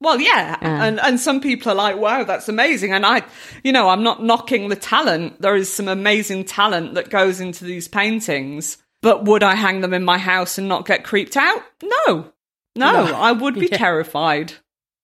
[0.00, 0.58] Well, yeah.
[0.60, 0.84] Yeah.
[0.84, 2.92] And and some people are like, wow, that's amazing.
[2.92, 3.22] And I,
[3.64, 5.40] you know, I'm not knocking the talent.
[5.40, 8.78] There is some amazing talent that goes into these paintings.
[9.02, 11.62] But would I hang them in my house and not get creeped out?
[11.82, 12.32] No.
[12.76, 13.14] No, No.
[13.16, 13.76] I would be Yeah.
[13.78, 14.52] terrified.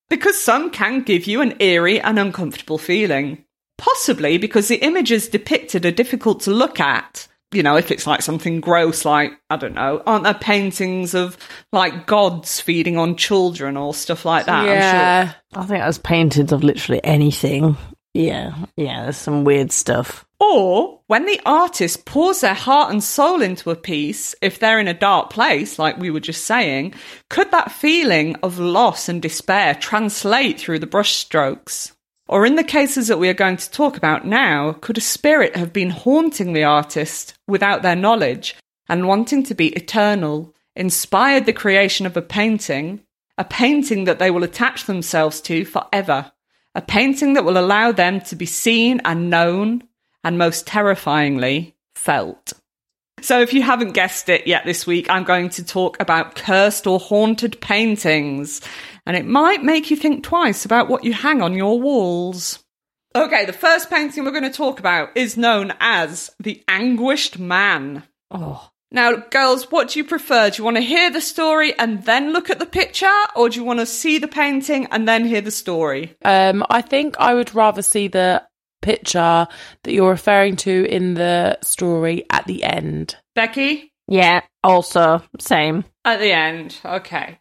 [0.09, 3.45] Because some can give you an eerie and uncomfortable feeling.
[3.77, 7.29] Possibly because the images depicted are difficult to look at.
[7.53, 11.37] You know, if it's like something gross, like, I don't know, aren't there paintings of
[11.73, 14.61] like gods feeding on children or stuff like that?
[14.61, 14.75] I'm sure.
[14.75, 15.33] yeah.
[15.55, 17.77] I think I was painted of literally anything.
[18.15, 19.05] Yeah, yeah.
[19.05, 20.27] There's some weird stuff.
[20.41, 24.87] Or when the artist pours their heart and soul into a piece, if they're in
[24.87, 26.95] a dark place, like we were just saying,
[27.29, 31.93] could that feeling of loss and despair translate through the brushstrokes?
[32.29, 35.57] Or in the cases that we are going to talk about now, could a spirit
[35.57, 38.55] have been haunting the artist without their knowledge
[38.89, 43.01] and wanting to be eternal, inspired the creation of a painting,
[43.39, 46.31] a painting that they will attach themselves to forever,
[46.75, 49.83] a painting that will allow them to be seen and known,
[50.25, 52.53] and most terrifyingly, felt.
[53.21, 56.87] So, if you haven't guessed it yet this week, I'm going to talk about cursed
[56.87, 58.61] or haunted paintings,
[59.07, 62.63] and it might make you think twice about what you hang on your walls.
[63.17, 68.05] Okay, the first painting we're going to talk about is known as The Anguished Man.
[68.31, 70.51] Oh, Now, girls, what do you prefer?
[70.51, 73.59] Do you want to hear the story and then look at the picture, or do
[73.59, 76.17] you want to see the painting and then hear the story?
[76.25, 78.45] Um, I think I would rather see the
[78.81, 79.47] picture
[79.83, 83.17] that you're referring to in the story at the end.
[83.35, 83.93] Becky?
[84.09, 84.43] yeah.
[84.65, 85.85] Also, same.
[86.05, 87.39] At the end, okay.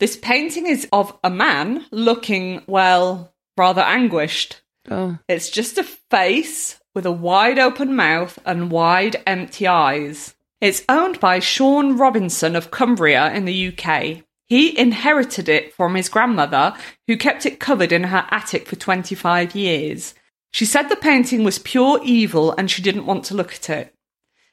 [0.00, 4.60] This painting is of a man looking, well, rather anguished.
[4.90, 10.34] Oh, It's just a face with a wide open mouth and wide empty eyes.
[10.60, 14.24] It's owned by Sean Robinson of Cumbria in the UK.
[14.46, 16.74] He inherited it from his grandmother,
[17.06, 20.14] who kept it covered in her attic for 25 years.
[20.50, 23.94] She said the painting was pure evil and she didn't want to look at it.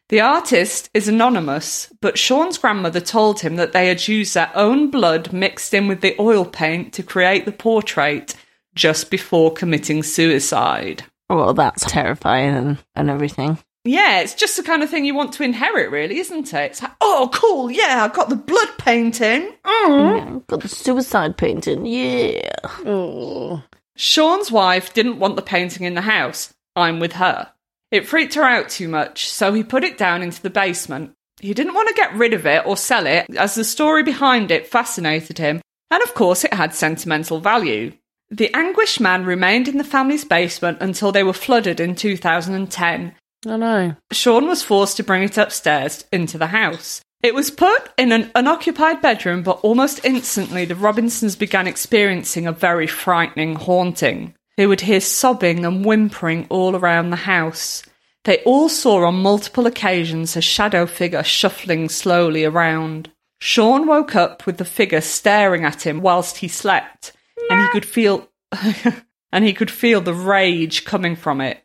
[0.10, 4.92] The artist is anonymous, but Sean's grandmother told him that they had used their own
[4.92, 8.36] blood mixed in with the oil paint to create the portrait
[8.76, 11.04] just before committing suicide.
[11.28, 13.58] Well, that's terrifying and, and everything.
[13.84, 16.72] Yeah, it's just the kind of thing you want to inherit, really, isn't it?
[16.72, 19.54] It's like, oh, cool, yeah, I got the blood painting.
[19.64, 20.18] Mm.
[20.18, 21.86] Yeah, got the suicide painting.
[21.86, 22.50] Yeah.
[22.86, 23.64] oh.
[23.96, 26.54] Sean's wife didn't want the painting in the house.
[26.76, 27.52] I'm with her.
[27.92, 31.14] It freaked her out too much, so he put it down into the basement.
[31.40, 34.52] He didn't want to get rid of it or sell it, as the story behind
[34.52, 37.94] it fascinated him, and of course it had sentimental value.
[38.30, 43.16] The anguished man remained in the family's basement until they were flooded in 2010.
[43.48, 43.96] I know.
[44.12, 47.02] Sean was forced to bring it upstairs into the house.
[47.26, 52.52] It was put in an unoccupied bedroom, but almost instantly the Robinsons began experiencing a
[52.52, 54.36] very frightening haunting.
[54.58, 57.82] They would hear sobbing and whimpering all around the house.
[58.26, 63.10] They all saw on multiple occasions a shadow figure shuffling slowly around.
[63.40, 67.12] Sean woke up with the figure staring at him whilst he slept,
[67.50, 68.30] and he could feel
[69.32, 71.65] and he could feel the rage coming from it.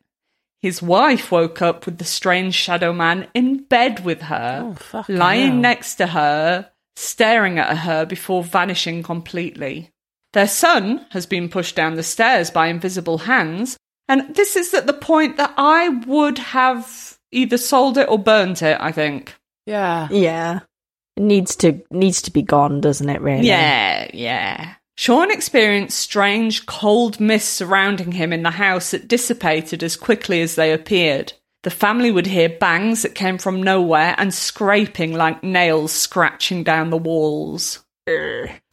[0.63, 5.49] His wife woke up with the strange shadow man in bed with her, Oh, lying
[5.53, 5.57] hell.
[5.57, 9.91] next to her, staring at her before vanishing completely.
[10.33, 14.87] Their son has been pushed down the stairs by invisible hands, and this is at
[14.87, 19.35] the point that I would have either sold it or burnt it, I think.
[19.67, 20.09] Yeah.
[20.11, 20.61] Yeah.
[21.17, 23.47] It needs to needs to be gone, doesn't it, really?
[23.47, 24.75] Yeah, yeah.
[25.01, 30.57] Sean experienced strange, cold mists surrounding him in the house that dissipated as quickly as
[30.57, 31.33] they appeared.
[31.63, 36.91] The family would hear bangs that came from nowhere and scraping like nails scratching down
[36.91, 37.83] the walls.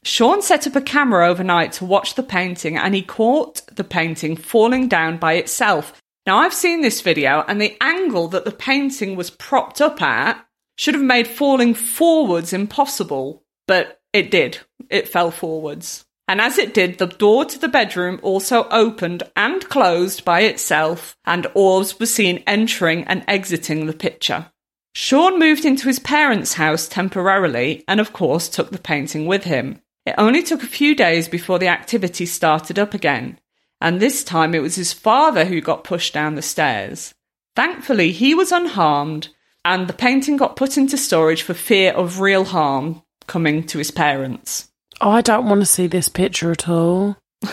[0.04, 4.36] Sean set up a camera overnight to watch the painting and he caught the painting
[4.36, 5.94] falling down by itself.
[6.26, 10.46] Now, I've seen this video and the angle that the painting was propped up at
[10.78, 14.60] should have made falling forwards impossible, but it did.
[14.90, 16.04] It fell forwards.
[16.28, 21.16] And as it did, the door to the bedroom also opened and closed by itself,
[21.26, 24.52] and orbs were seen entering and exiting the picture.
[24.94, 29.82] Sean moved into his parents' house temporarily and, of course, took the painting with him.
[30.06, 33.40] It only took a few days before the activity started up again,
[33.80, 37.14] and this time it was his father who got pushed down the stairs.
[37.56, 39.30] Thankfully, he was unharmed,
[39.64, 43.92] and the painting got put into storage for fear of real harm coming to his
[43.92, 44.67] parents.
[45.00, 47.18] Oh, I don't want to see this picture at all.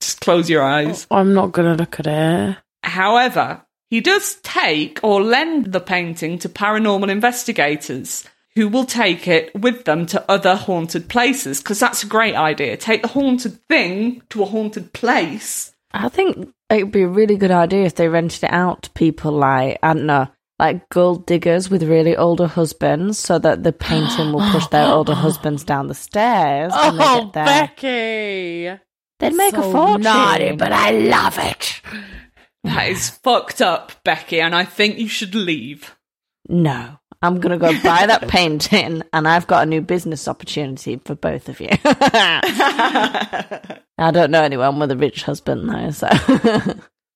[0.00, 1.06] Just close your eyes.
[1.10, 2.56] I'm not going to look at it.
[2.82, 9.54] However, he does take or lend the painting to paranormal investigators who will take it
[9.54, 12.76] with them to other haunted places because that's a great idea.
[12.76, 15.72] Take the haunted thing to a haunted place.
[15.92, 18.90] I think it would be a really good idea if they rented it out to
[18.90, 23.72] people like, I don't know, like gold diggers with really older husbands so that the
[23.72, 27.30] painting will push their older husbands down the stairs Oh.
[27.32, 28.76] Becky.
[29.20, 30.02] They'd make a fortune.
[30.02, 31.80] naughty, but I love it.
[32.64, 35.96] That is fucked up, Becky, and I think you should leave.
[36.48, 36.98] No.
[37.22, 41.14] I'm going to go buy that painting and I've got a new business opportunity for
[41.14, 41.68] both of you.
[41.84, 43.80] I
[44.12, 46.08] don't know anyone with a rich husband though, so.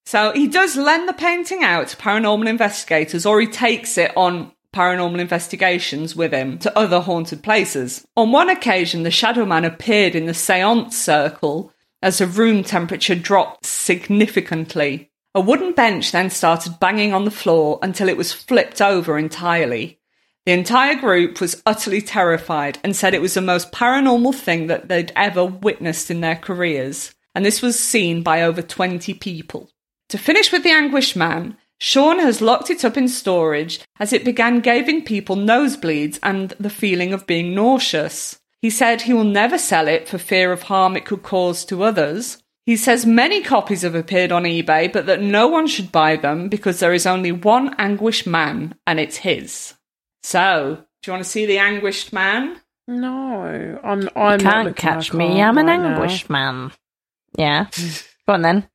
[0.05, 4.53] So he does lend the painting out to paranormal investigators or he takes it on
[4.73, 8.07] paranormal investigations with him to other haunted places.
[8.17, 13.15] On one occasion, the Shadow Man appeared in the seance circle as the room temperature
[13.15, 15.11] dropped significantly.
[15.35, 19.99] A wooden bench then started banging on the floor until it was flipped over entirely.
[20.45, 24.89] The entire group was utterly terrified and said it was the most paranormal thing that
[24.89, 27.15] they'd ever witnessed in their careers.
[27.35, 29.71] And this was seen by over 20 people.
[30.13, 34.27] To finish with the anguished man, Sean has locked it up in storage as it
[34.27, 38.39] began giving people nosebleeds and the feeling of being nauseous.
[38.61, 41.83] He said he will never sell it for fear of harm it could cause to
[41.83, 42.43] others.
[42.67, 46.51] He says many copies have appeared on eBay, but that no one should buy them
[46.51, 49.73] because there is only one anguished man and it's his.
[50.23, 52.61] So, do you want to see the anguished man?
[52.87, 54.11] No, I'm.
[54.15, 55.41] I'm not Can't looking, catch me.
[55.41, 56.27] I'm an right now.
[56.29, 56.73] man.
[57.39, 57.69] Yeah.
[58.27, 58.69] Go on then.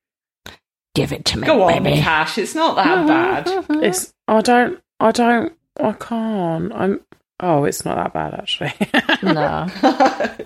[0.98, 2.02] Give it to me, Go on, baby.
[2.02, 2.40] Cash.
[2.40, 3.66] It's not that bad.
[3.84, 4.14] It's.
[4.28, 4.82] I don't.
[5.00, 5.54] I don't.
[5.80, 6.74] I can't.
[6.74, 7.02] I'm.
[7.40, 8.74] Oh, it's not that bad actually.
[9.24, 9.68] no.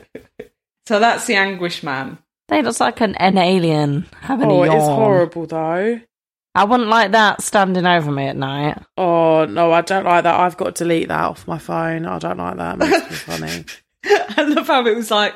[0.87, 2.17] So that's the anguish man.
[2.49, 4.75] They looks like an, an alien having oh, a yawn.
[4.75, 6.01] it's horrible though.
[6.53, 8.77] I wouldn't like that standing over me at night.
[8.97, 10.37] Oh no, I don't like that.
[10.37, 12.05] I've got to delete that off my phone.
[12.05, 12.73] I don't like that.
[12.73, 13.65] It makes me funny.
[14.03, 15.35] I love how it was like,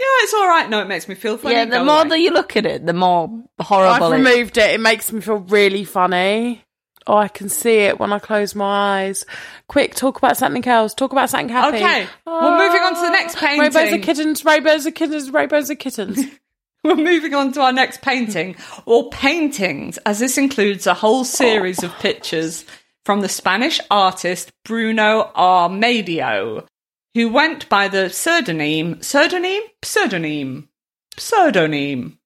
[0.00, 0.70] yeah, it's all right.
[0.70, 1.56] No, it makes me feel funny.
[1.56, 2.08] yeah, the Go more away.
[2.08, 3.28] that you look at it, the more
[3.60, 4.06] horrible.
[4.06, 4.70] I've it removed it.
[4.70, 6.64] It makes me feel really funny.
[7.06, 9.26] Oh, I can see it when I close my eyes.
[9.68, 10.94] Quick, talk about something else.
[10.94, 11.76] Talk about something happy.
[11.76, 13.60] Okay, we're moving on to the ah, next painting.
[13.60, 14.02] Rainbows are painting.
[14.02, 14.44] kittens.
[14.44, 15.30] Rainbows are kittens.
[15.30, 16.24] Rainbows are kittens.
[16.82, 21.82] We're moving on to our next painting, or paintings, as this includes a whole series
[21.82, 22.64] of pictures
[23.04, 26.66] from the Spanish artist Bruno Amadio,
[27.14, 30.68] who went by the pseudonym, pseudonym, pseudonym,
[31.16, 32.18] pseudonym,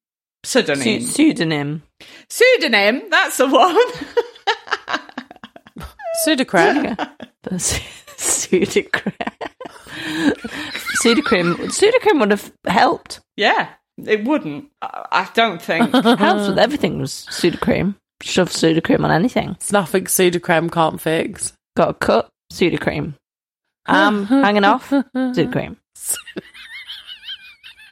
[0.45, 1.83] pseudonym, Pseu- pseudonym.
[2.29, 3.03] pseudonym.
[3.11, 3.77] That's the one.
[6.27, 6.97] Sudocrem.
[7.45, 7.57] The
[8.17, 9.13] Sudocrem.
[11.03, 11.55] Sudocrem.
[11.69, 13.21] Sudocrem would have helped.
[13.37, 13.69] yeah,
[13.99, 14.71] it wouldn't.
[14.81, 15.93] I I don't think.
[16.19, 17.97] Helps with everything was Sudocrem.
[18.23, 19.51] Shove Sudocrem on anything.
[19.51, 21.53] It's nothing Sudocrem can't fix.
[21.77, 23.13] Got a cut, Sudocrem.
[23.87, 25.77] Um, Arm hanging off, Sudocrem.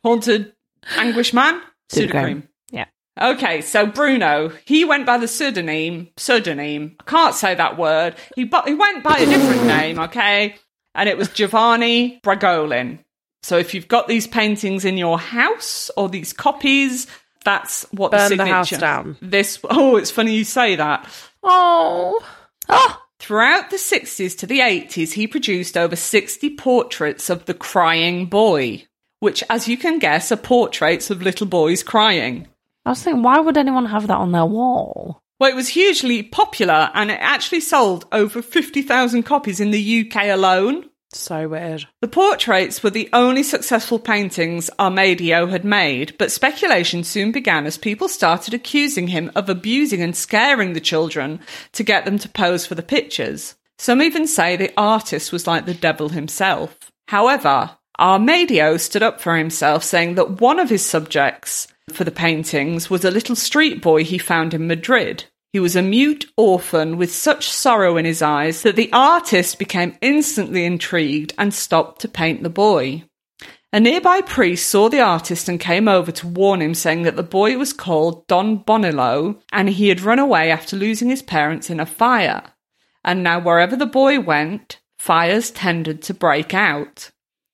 [0.04, 0.52] Haunted
[0.96, 1.60] anguish man,
[1.92, 2.10] Sudocrem.
[2.12, 2.42] Sudocrem.
[2.70, 2.86] Yeah.
[3.20, 6.96] Okay, so Bruno, he went by the pseudonym, pseudonym.
[7.00, 8.16] I can't say that word.
[8.34, 10.56] He bu- he went by a different name, okay?
[10.94, 12.98] And it was Giovanni Bragolin.
[13.42, 17.06] So if you've got these paintings in your house or these copies,
[17.44, 18.52] that's what the Burn the signature.
[18.54, 19.16] house down.
[19.20, 21.08] This oh, it's funny you say that.
[21.42, 22.20] Oh.
[22.68, 28.26] Oh, Throughout the 60s to the 80s, he produced over 60 portraits of the crying
[28.26, 28.84] boy,
[29.20, 32.48] which, as you can guess, are portraits of little boys crying.
[32.84, 35.22] I was thinking, why would anyone have that on their wall?
[35.38, 40.24] Well, it was hugely popular and it actually sold over 50,000 copies in the UK
[40.24, 40.90] alone.
[41.14, 41.86] So weird.
[42.00, 47.76] The portraits were the only successful paintings Amadio had made, but speculation soon began as
[47.76, 51.40] people started accusing him of abusing and scaring the children
[51.72, 53.56] to get them to pose for the pictures.
[53.78, 56.78] Some even say the artist was like the devil himself.
[57.08, 62.88] However, Amadio stood up for himself, saying that one of his subjects for the paintings
[62.88, 65.24] was a little street boy he found in Madrid.
[65.52, 69.98] He was a mute orphan with such sorrow in his eyes that the artist became
[70.00, 73.04] instantly intrigued and stopped to paint the boy.
[73.70, 77.22] A nearby priest saw the artist and came over to warn him, saying that the
[77.22, 81.80] boy was called Don Bonillo and he had run away after losing his parents in
[81.80, 82.42] a fire.
[83.04, 87.10] And now, wherever the boy went, fires tended to break out.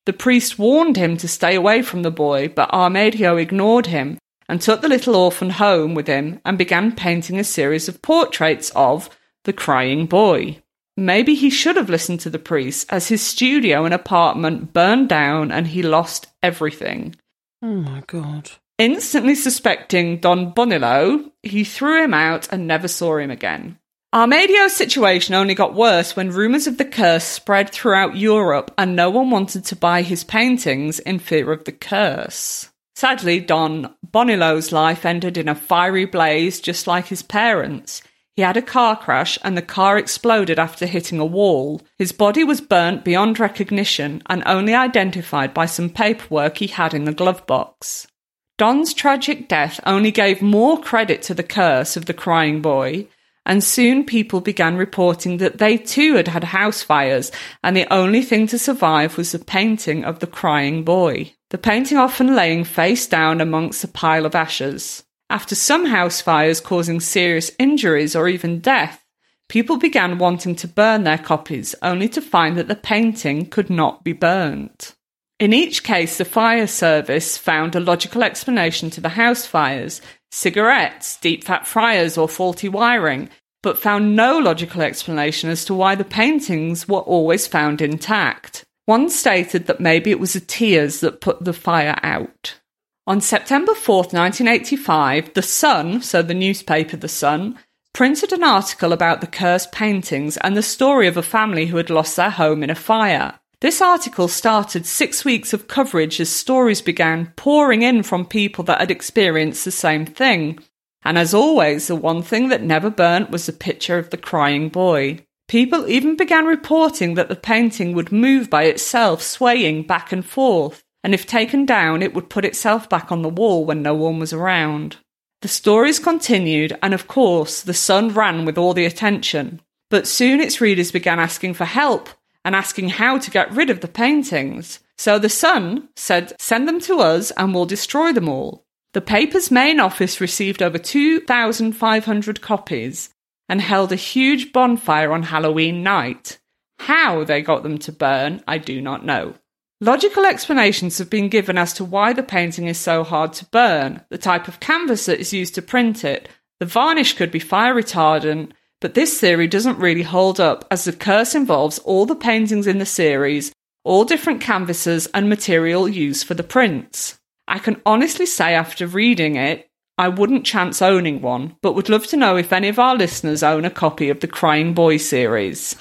[0.06, 4.60] The priest warned him to stay away from the boy, but Amadio ignored him and
[4.60, 9.10] took the little orphan home with him and began painting a series of portraits of
[9.44, 10.62] the crying boy.
[10.96, 15.52] Maybe he should have listened to the priest, as his studio and apartment burned down
[15.52, 17.14] and he lost everything.
[17.62, 18.50] Oh my god.
[18.78, 23.78] Instantly suspecting Don Bonillo, he threw him out and never saw him again.
[24.12, 29.10] Amadio's situation only got worse when rumours of the curse spread throughout Europe and no
[29.10, 32.70] one wanted to buy his paintings in fear of the curse.
[32.98, 38.02] Sadly, Don Bonillo's life ended in a fiery blaze just like his parents.
[38.34, 41.80] He had a car crash and the car exploded after hitting a wall.
[41.96, 47.04] His body was burnt beyond recognition and only identified by some paperwork he had in
[47.04, 48.08] the glove box.
[48.56, 53.06] Don's tragic death only gave more credit to the curse of the crying boy,
[53.48, 57.32] and soon people began reporting that they too had had house fires,
[57.64, 61.32] and the only thing to survive was the painting of the crying boy.
[61.48, 65.02] The painting often laying face down amongst a pile of ashes.
[65.30, 69.02] After some house fires causing serious injuries or even death,
[69.48, 74.04] people began wanting to burn their copies, only to find that the painting could not
[74.04, 74.94] be burnt.
[75.38, 81.16] In each case, the fire service found a logical explanation to the house fires cigarettes,
[81.20, 83.30] deep fat fryers, or faulty wiring,
[83.62, 88.64] but found no logical explanation as to why the paintings were always found intact.
[88.84, 92.58] One stated that maybe it was the tears that put the fire out.
[93.06, 97.58] On September 4th, 1985, The Sun, so the newspaper The Sun,
[97.94, 101.90] printed an article about the cursed paintings and the story of a family who had
[101.90, 103.40] lost their home in a fire.
[103.60, 108.78] This article started six weeks of coverage as stories began pouring in from people that
[108.78, 110.60] had experienced the same thing.
[111.04, 114.68] And as always, the one thing that never burnt was the picture of the crying
[114.68, 115.24] boy.
[115.48, 120.84] People even began reporting that the painting would move by itself, swaying back and forth,
[121.02, 124.20] and if taken down, it would put itself back on the wall when no one
[124.20, 124.98] was around.
[125.42, 129.62] The stories continued, and of course, the Sun ran with all the attention.
[129.90, 132.10] But soon its readers began asking for help
[132.44, 134.80] and asking how to get rid of the paintings.
[134.96, 138.64] So the Sun said, send them to us and we'll destroy them all.
[138.94, 143.10] The paper's main office received over 2,500 copies
[143.48, 146.38] and held a huge bonfire on Halloween night.
[146.80, 149.34] How they got them to burn, I do not know.
[149.80, 154.04] Logical explanations have been given as to why the painting is so hard to burn,
[154.10, 156.28] the type of canvas that is used to print it,
[156.60, 158.50] the varnish could be fire retardant,
[158.80, 162.78] but this theory doesn't really hold up as the curse involves all the paintings in
[162.78, 163.52] the series,
[163.84, 167.18] all different canvases and material used for the prints.
[167.46, 172.06] I can honestly say after reading it, I wouldn't chance owning one, but would love
[172.08, 175.74] to know if any of our listeners own a copy of the Crying Boy series.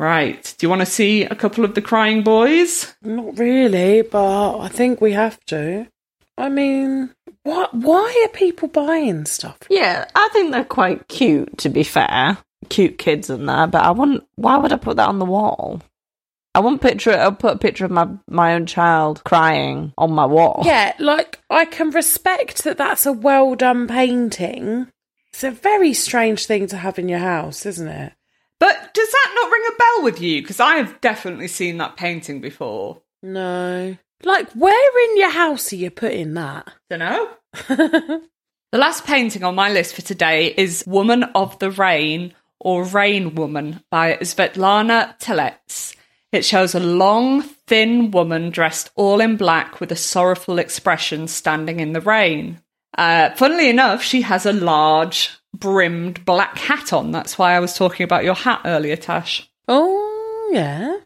[0.00, 0.54] Right.
[0.58, 2.92] Do you want to see a couple of the Crying Boys?
[3.02, 5.86] Not really, but I think we have to.
[6.38, 7.72] I mean, what?
[7.74, 9.58] Why are people buying stuff?
[9.68, 12.38] Yeah, I think they're quite cute, to be fair.
[12.68, 14.24] Cute kids in there, but I wouldn't.
[14.36, 15.82] Why would I put that on the wall?
[16.54, 17.10] I won't picture.
[17.10, 17.18] It.
[17.18, 20.62] I'll put a picture of my my own child crying on my wall.
[20.64, 24.88] Yeah, like I can respect that that's a well done painting.
[25.28, 28.12] It's a very strange thing to have in your house, isn't it?
[28.58, 30.42] But does that not ring a bell with you?
[30.42, 33.00] Because I have definitely seen that painting before.
[33.22, 33.96] No.
[34.22, 36.70] Like, where in your house are you putting that?
[36.88, 37.28] Dunno.
[37.68, 38.20] the
[38.72, 43.82] last painting on my list for today is Woman of the Rain or Rain Woman
[43.90, 45.96] by Svetlana Telets.
[46.32, 51.80] It shows a long, thin woman dressed all in black with a sorrowful expression standing
[51.80, 52.60] in the rain.
[52.96, 57.10] Uh, funnily enough, she has a large, brimmed black hat on.
[57.10, 59.50] That's why I was talking about your hat earlier, Tash.
[59.66, 60.98] Oh, yeah.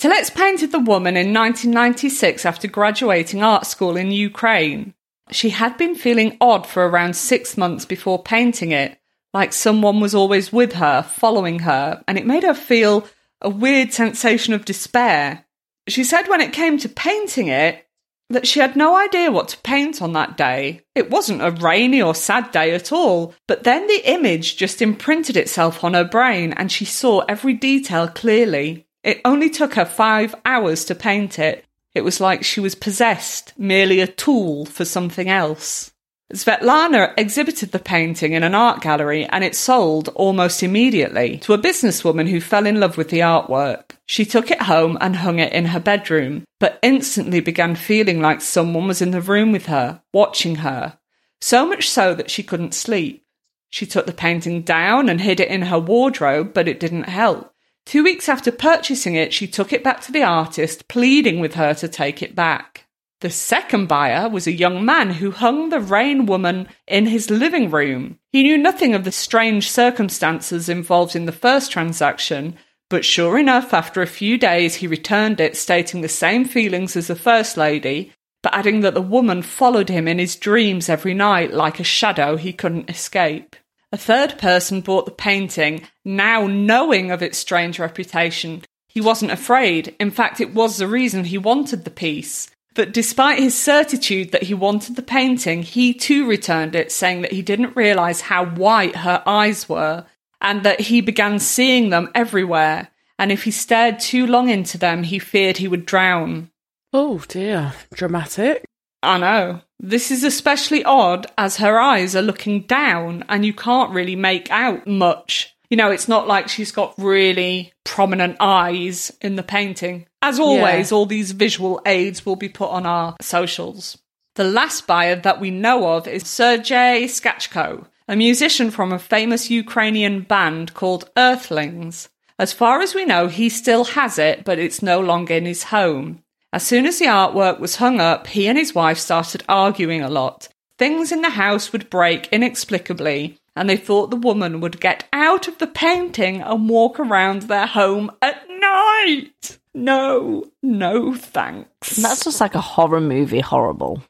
[0.00, 4.94] Telets painted the woman in 1996 after graduating art school in Ukraine.
[5.30, 8.98] She had been feeling odd for around six months before painting it,
[9.34, 13.06] like someone was always with her, following her, and it made her feel
[13.42, 15.44] a weird sensation of despair.
[15.86, 17.86] She said when it came to painting it,
[18.30, 20.80] that she had no idea what to paint on that day.
[20.94, 25.36] It wasn't a rainy or sad day at all, but then the image just imprinted
[25.36, 28.86] itself on her brain and she saw every detail clearly.
[29.02, 31.64] It only took her five hours to paint it.
[31.94, 35.92] It was like she was possessed, merely a tool for something else.
[36.32, 41.58] Svetlana exhibited the painting in an art gallery and it sold almost immediately to a
[41.58, 43.96] businesswoman who fell in love with the artwork.
[44.06, 48.40] She took it home and hung it in her bedroom, but instantly began feeling like
[48.42, 50.98] someone was in the room with her, watching her.
[51.40, 53.24] So much so that she couldn't sleep.
[53.68, 57.52] She took the painting down and hid it in her wardrobe, but it didn't help.
[57.86, 61.74] Two weeks after purchasing it, she took it back to the artist, pleading with her
[61.74, 62.86] to take it back.
[63.20, 67.70] The second buyer was a young man who hung the rain woman in his living
[67.70, 68.18] room.
[68.32, 72.56] He knew nothing of the strange circumstances involved in the first transaction,
[72.88, 77.08] but sure enough, after a few days, he returned it, stating the same feelings as
[77.08, 78.12] the first lady,
[78.42, 82.36] but adding that the woman followed him in his dreams every night like a shadow
[82.36, 83.54] he couldn't escape.
[83.92, 88.62] A third person bought the painting, now knowing of its strange reputation.
[88.88, 89.96] He wasn't afraid.
[89.98, 92.48] In fact, it was the reason he wanted the piece.
[92.74, 97.32] But despite his certitude that he wanted the painting, he too returned it, saying that
[97.32, 100.06] he didn't realise how white her eyes were,
[100.40, 102.88] and that he began seeing them everywhere,
[103.18, 106.50] and if he stared too long into them, he feared he would drown.
[106.92, 107.74] Oh dear.
[107.92, 108.64] Dramatic.
[109.02, 109.60] I know.
[109.78, 114.50] This is especially odd as her eyes are looking down, and you can't really make
[114.50, 115.56] out much.
[115.70, 120.06] You know, it's not like she's got really prominent eyes in the painting.
[120.20, 123.96] As always, all these visual aids will be put on our socials.
[124.34, 129.48] The last buyer that we know of is Sergei Skachko, a musician from a famous
[129.48, 132.08] Ukrainian band called Earthlings.
[132.38, 135.64] As far as we know, he still has it, but it's no longer in his
[135.64, 136.22] home.
[136.52, 140.10] As soon as the artwork was hung up, he and his wife started arguing a
[140.10, 140.48] lot.
[140.78, 145.46] Things in the house would break inexplicably, and they thought the woman would get out
[145.46, 149.58] of the painting and walk around their home at night.
[149.74, 151.96] No, no thanks.
[151.96, 154.02] That's just like a horror movie, horrible.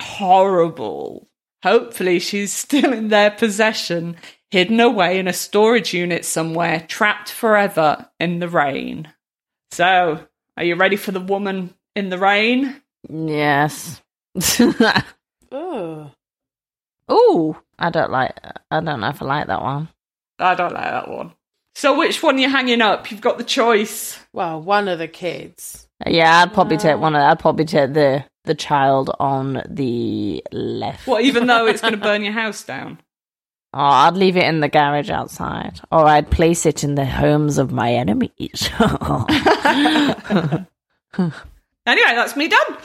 [0.00, 1.28] horrible.
[1.62, 4.16] Hopefully, she's still in their possession,
[4.50, 9.12] hidden away in a storage unit somewhere, trapped forever in the rain.
[9.70, 10.26] So,
[10.56, 12.80] are you ready for the woman in the rain?
[13.08, 14.00] Yes.
[15.52, 16.10] Ugh.
[17.10, 18.34] Ooh, I don't like.
[18.70, 19.88] I don't know if I like that one.
[20.38, 21.32] I don't like that one.
[21.74, 23.10] So, which one are you hanging up?
[23.10, 24.18] You've got the choice.
[24.32, 25.88] Well, one of the kids.
[26.06, 27.14] Yeah, I'd probably take one.
[27.14, 31.06] Of, I'd probably take the the child on the left.
[31.06, 33.00] Well, even though it's going to burn your house down.
[33.74, 37.58] Oh, I'd leave it in the garage outside, or I'd place it in the homes
[37.58, 38.70] of my enemies.
[41.86, 42.76] Anyway, that's me done.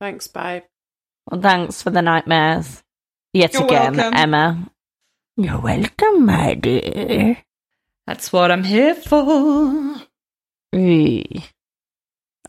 [0.00, 0.62] Thanks, babe.
[1.30, 2.82] well, thanks for the nightmares.
[3.32, 4.14] Yet You're again, welcome.
[4.18, 4.70] Emma.
[5.36, 7.38] You're welcome, my dear.
[8.06, 9.96] That's what I'm here for.
[10.74, 11.44] Eee.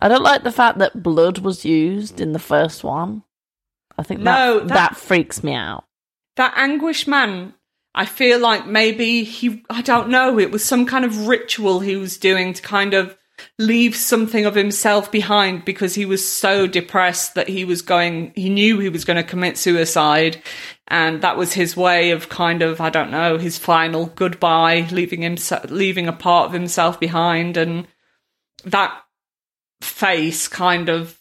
[0.01, 3.23] I don't like the fact that blood was used in the first one.
[3.97, 5.83] I think No, that, that- freaks me out.
[6.37, 7.53] That anguished man,
[7.93, 11.97] I feel like maybe he, I don't know, it was some kind of ritual he
[11.97, 13.17] was doing to kind of
[13.59, 18.49] leave something of himself behind because he was so depressed that he was going, he
[18.49, 20.41] knew he was going to commit suicide.
[20.87, 25.21] And that was his way of kind of, I don't know, his final goodbye, leaving
[25.21, 27.57] himself, leaving a part of himself behind.
[27.57, 27.85] And
[28.63, 28.99] that
[29.81, 31.17] face kind of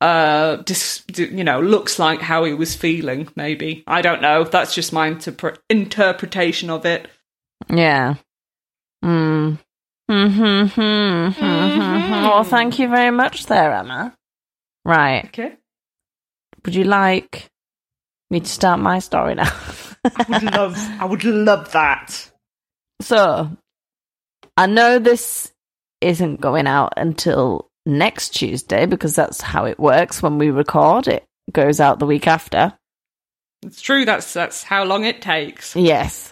[0.00, 4.74] uh dis- you know looks like how he was feeling maybe i don't know that's
[4.74, 7.08] just my interpre- interpretation of it
[7.70, 8.16] Yeah.
[9.02, 9.58] Mm.
[10.12, 10.80] Mm-hmm.
[10.80, 12.22] Mm-hmm.
[12.24, 14.14] Well, thank you very much there, Emma.
[14.84, 15.24] Right.
[15.26, 15.56] okay
[16.64, 17.48] Would you like
[18.30, 19.50] me to start my story now?
[20.04, 22.28] i would love i would love that
[23.00, 23.50] so,
[24.56, 25.50] I know this
[26.00, 31.08] isn't going out until next Tuesday because that's how it works when we record.
[31.08, 32.72] It goes out the week after.
[33.64, 36.31] it's true that's that's how long it takes Yes.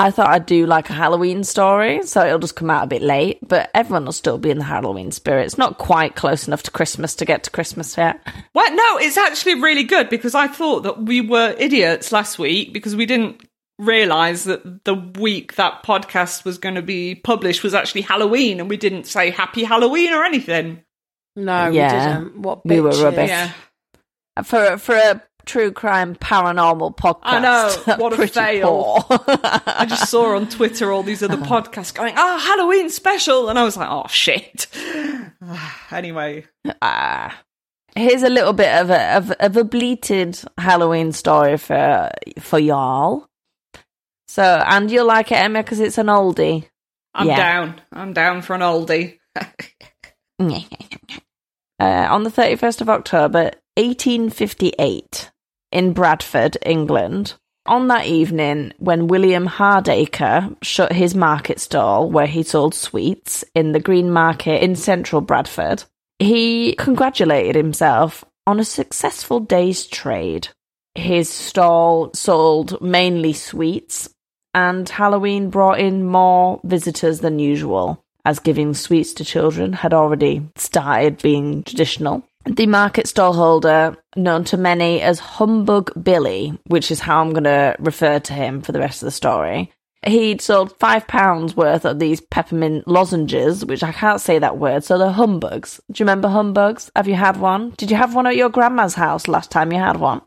[0.00, 3.02] I thought I'd do like a Halloween story, so it'll just come out a bit
[3.02, 5.44] late, but everyone will still be in the Halloween spirit.
[5.46, 8.18] It's not quite close enough to Christmas to get to Christmas yet.
[8.54, 12.72] well no it's actually really good because i thought that we were idiots last week
[12.72, 13.42] because we didn't
[13.78, 18.68] realize that the week that podcast was going to be published was actually halloween and
[18.68, 20.82] we didn't say happy halloween or anything
[21.36, 22.18] No, Yeah.
[22.18, 22.42] we didn't.
[22.42, 23.28] What We were rubbish.
[23.28, 23.52] yeah
[24.44, 27.20] For for a true crime paranormal podcast.
[27.24, 29.04] I know, what a fail.
[29.08, 33.64] I just saw on Twitter all these other podcasts going, "Oh, Halloween special," and I
[33.64, 34.66] was like, "Oh shit."
[35.90, 36.44] anyway,
[36.80, 37.40] Ah.
[37.96, 43.26] Here's a little bit of a of, of a bleated Halloween story for for y'all.
[44.28, 46.68] So, and you'll like it, Emma, because it's an oldie.
[47.14, 47.36] I'm Yeah.
[47.36, 47.80] down.
[47.92, 49.18] I'm down for an oldie.
[49.36, 49.42] uh,
[51.80, 55.29] on the 31st of October, 1858,
[55.72, 57.34] in Bradford, England.
[57.66, 63.72] On that evening, when William Hardacre shut his market stall where he sold sweets in
[63.72, 65.84] the Green Market in central Bradford,
[66.18, 70.48] he congratulated himself on a successful day's trade.
[70.94, 74.08] His stall sold mainly sweets,
[74.52, 80.48] and Halloween brought in more visitors than usual, as giving sweets to children had already
[80.56, 82.24] started being traditional.
[82.50, 87.76] The market stallholder, known to many as Humbug Billy, which is how I'm going to
[87.78, 89.72] refer to him for the rest of the story,
[90.04, 94.82] he'd sold five pounds worth of these peppermint lozenges, which I can't say that word,
[94.82, 95.80] so they're humbugs.
[95.92, 96.90] Do you remember humbugs?
[96.96, 97.70] Have you had one?
[97.76, 100.20] Did you have one at your grandma's house last time you had one?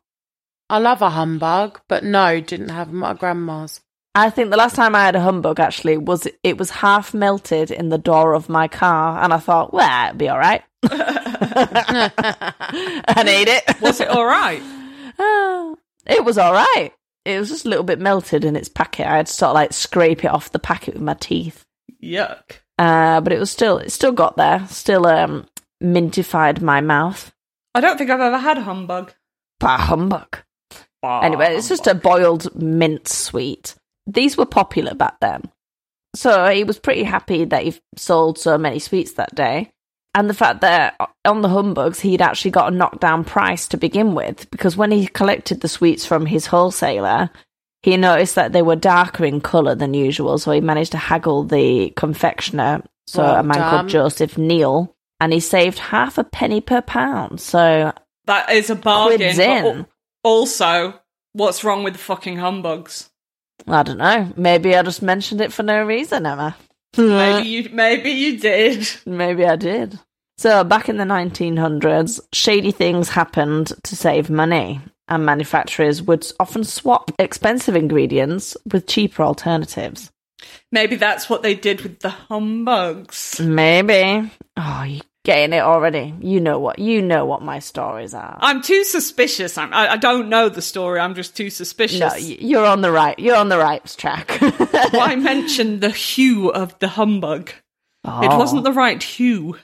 [0.70, 3.82] I love a humbug, but no, didn't have them at grandma's.
[4.16, 7.70] I think the last time I had a humbug actually was it was half melted
[7.70, 10.64] in the door of my car, and I thought, well, it'd be all right.
[13.08, 13.82] and ate it.
[13.82, 14.62] Was it all right?
[15.20, 15.76] Ah,
[16.06, 16.92] it was all right.
[17.26, 19.08] It was just a little bit melted in its packet.
[19.08, 21.64] I had to sort of like scrape it off the packet with my teeth.
[22.04, 22.60] Yuck.
[22.78, 24.66] Uh, but it was still, it still got there.
[24.68, 25.48] Still um,
[25.82, 27.32] mintified my mouth.
[27.74, 29.14] I don't think I've ever had a humbug.
[29.60, 30.40] Bah, humbug.
[31.04, 33.76] Anyway, it's just a boiled mint sweet.
[34.08, 35.44] These were popular back then.
[36.16, 39.72] So he was pretty happy that he sold so many sweets that day.
[40.16, 40.96] And the fact that
[41.26, 45.08] on the humbugs he'd actually got a knockdown price to begin with because when he
[45.08, 47.30] collected the sweets from his wholesaler
[47.82, 51.44] he noticed that they were darker in colour than usual so he managed to haggle
[51.44, 53.70] the confectioner so Well a man done.
[53.70, 57.92] called joseph neal and he saved half a penny per pound so
[58.26, 59.86] That is a bargain.
[60.24, 61.00] Also,
[61.34, 63.10] what's wrong with the fucking humbugs?
[63.68, 66.56] i don't know maybe i just mentioned it for no reason emma
[66.98, 68.88] Maybe you, maybe you did.
[69.06, 70.00] Maybe I did.
[70.38, 76.64] So, back in the 1900s, shady things happened to save money, and manufacturers would often
[76.64, 80.12] swap expensive ingredients with cheaper alternatives.
[80.72, 83.40] Maybe that's what they did with the humbugs.
[83.40, 84.32] Maybe.
[84.58, 86.14] Oh, you're getting it already.
[86.20, 86.80] You know what?
[86.80, 88.38] You know what my stories are.
[88.42, 89.58] I'm too suspicious.
[89.58, 91.00] I'm, I, I don't know the story.
[91.00, 92.00] I'm just too suspicious.
[92.00, 93.18] no, you're on the right.
[93.18, 94.38] You're on the right track.
[94.42, 97.50] I mentioned the hue of the humbug?
[97.50, 97.56] It
[98.06, 98.38] Oh.
[98.38, 99.58] wasn't the right hue.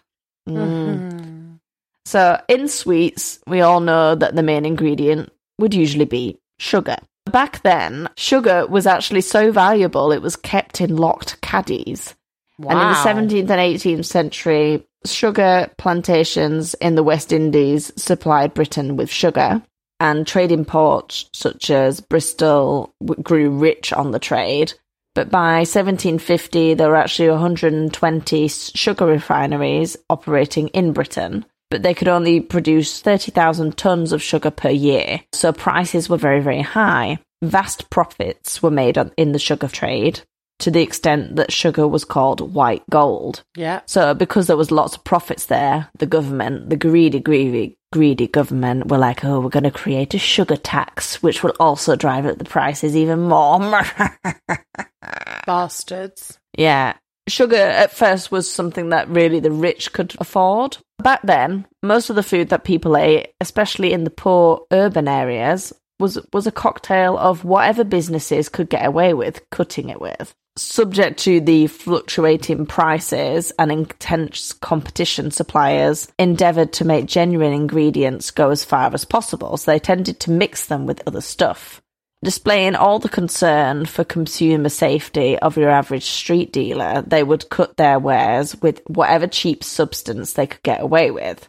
[0.47, 1.59] Mm.
[2.05, 6.95] So, in sweets, we all know that the main ingredient would usually be sugar.
[7.25, 12.15] Back then, sugar was actually so valuable it was kept in locked caddies.
[12.57, 12.71] Wow.
[12.71, 18.97] And in the 17th and 18th century, sugar plantations in the West Indies supplied Britain
[18.97, 19.61] with sugar.
[20.01, 24.73] And trading ports such as Bristol grew rich on the trade.
[25.13, 31.45] But by 1750, there were actually 120 sugar refineries operating in Britain.
[31.69, 35.19] But they could only produce 30,000 tons of sugar per year.
[35.33, 37.19] So prices were very, very high.
[37.41, 40.21] Vast profits were made in the sugar trade
[40.59, 43.43] to the extent that sugar was called white gold.
[43.55, 43.81] Yeah.
[43.85, 48.87] So because there was lots of profits there, the government, the greedy, greedy, greedy government
[48.87, 52.37] were like, oh, we're going to create a sugar tax, which will also drive up
[52.37, 53.59] the prices even more.
[55.45, 56.37] Bastards.
[56.57, 56.93] yeah.
[57.27, 60.77] Sugar at first was something that really the rich could afford.
[60.97, 65.71] Back then, most of the food that people ate, especially in the poor urban areas,
[65.99, 70.33] was was a cocktail of whatever businesses could get away with cutting it with.
[70.59, 78.49] Subject to the fluctuating prices and intense competition, suppliers endeavoured to make genuine ingredients go
[78.49, 81.81] as far as possible, so they tended to mix them with other stuff.
[82.25, 87.77] Displaying all the concern for consumer safety of your average street dealer, they would cut
[87.77, 91.47] their wares with whatever cheap substance they could get away with.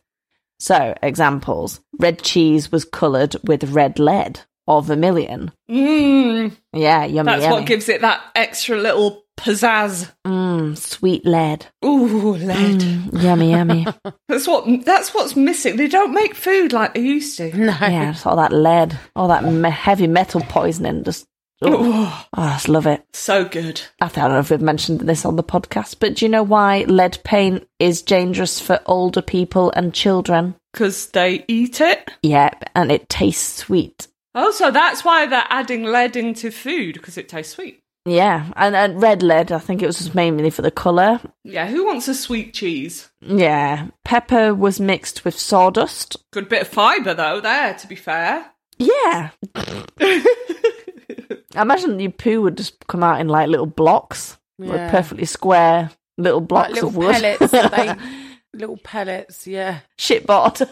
[0.61, 5.51] So, examples red cheese was coloured with red lead or vermilion.
[5.71, 7.27] Mmm, Yeah, yummy.
[7.27, 7.55] that's yummy.
[7.55, 10.11] what gives it that extra little pizzazz.
[10.27, 11.67] Mm, sweet lead.
[11.85, 12.81] Ooh, lead.
[12.81, 13.87] Mm, yummy, yummy.
[14.29, 14.85] That's what.
[14.85, 15.77] That's what's missing.
[15.77, 17.57] They don't make food like they used to.
[17.57, 17.73] No.
[17.81, 21.03] yeah, all that lead, all that me- heavy metal poisoning.
[21.05, 21.27] Just,
[21.63, 23.03] oh, Ooh, I just love it.
[23.15, 23.81] so good.
[24.01, 26.85] I don't know if we've mentioned this on the podcast, but do you know why
[26.87, 30.55] lead paint is dangerous for older people and children?
[30.73, 32.09] Because they eat it.
[32.23, 34.07] Yep, and it tastes sweet.
[34.35, 37.83] Oh, so that's why they're adding lead into food because it tastes sweet.
[38.07, 41.21] Yeah, and, and red lead, I think it was just mainly for the colour.
[41.45, 43.11] Yeah, who wants a sweet cheese?
[43.21, 46.17] Yeah, pepper was mixed with sawdust.
[46.33, 47.41] Good bit of fibre though.
[47.41, 48.47] There, to be fair.
[48.79, 49.31] Yeah.
[51.57, 55.91] I imagine your poo would just come out in like little blocks, like perfectly square
[56.17, 57.15] little blocks Like little of wood.
[57.15, 57.51] pellets.
[57.53, 57.95] they,
[58.59, 59.81] little pellets, yeah.
[59.99, 60.61] Shitboard.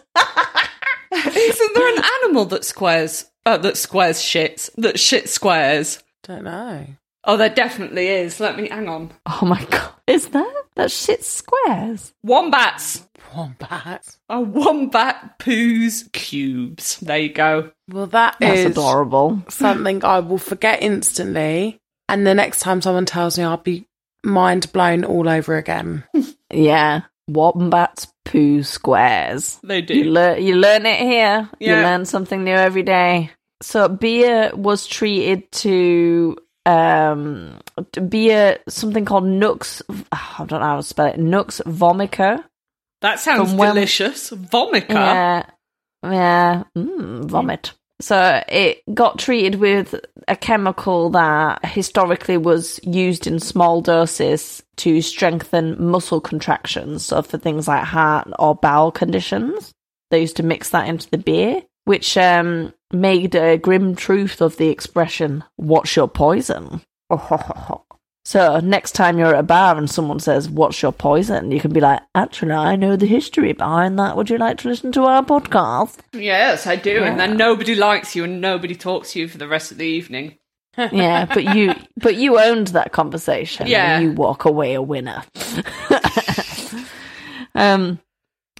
[1.12, 3.26] Isn't there an animal that squares?
[3.48, 4.68] Uh, that squares shits.
[4.76, 6.02] That shit squares.
[6.24, 6.86] Don't know.
[7.24, 8.40] Oh, there definitely is.
[8.40, 9.10] Let me hang on.
[9.26, 12.12] Oh my god, is that that shit squares?
[12.22, 13.04] Wombats.
[13.34, 14.16] Wombat.
[14.28, 16.98] A wombat poos cubes.
[17.00, 17.70] There you go.
[17.90, 19.42] Well, that That's is adorable.
[19.48, 21.78] something I will forget instantly.
[22.08, 23.86] And the next time someone tells me, I'll be
[24.24, 26.04] mind blown all over again.
[26.50, 29.58] Yeah, wombats poo squares.
[29.62, 29.94] They You do.
[29.94, 31.50] you learn it here.
[31.60, 33.30] You learn something new every day.
[33.62, 36.36] So beer was treated to
[36.66, 37.58] um
[38.08, 39.82] beer something called Nux
[40.12, 41.18] I don't know how to spell it.
[41.18, 42.44] Nux vomica.
[43.00, 44.30] That sounds when- delicious.
[44.30, 44.90] Vomica.
[44.90, 45.46] Yeah.
[46.04, 46.62] Yeah.
[46.76, 47.72] Mm, vomit.
[48.00, 49.94] So it got treated with
[50.28, 57.04] a chemical that historically was used in small doses to strengthen muscle contractions.
[57.04, 59.72] So for things like heart or bowel conditions,
[60.10, 64.56] they used to mix that into the beer, which um, made a grim truth of
[64.56, 66.82] the expression, what's your poison?
[68.28, 71.72] So next time you're at a bar and someone says, "What's your poison?" you can
[71.72, 74.18] be like, "Actually, I know the history behind that.
[74.18, 77.04] Would you like to listen to our podcast?" Yes, I do.
[77.04, 79.86] And then nobody likes you and nobody talks to you for the rest of the
[79.86, 80.36] evening.
[80.92, 83.66] yeah, but you but you owned that conversation.
[83.66, 83.96] Yeah.
[83.96, 85.22] and you walk away a winner.
[87.54, 87.98] um.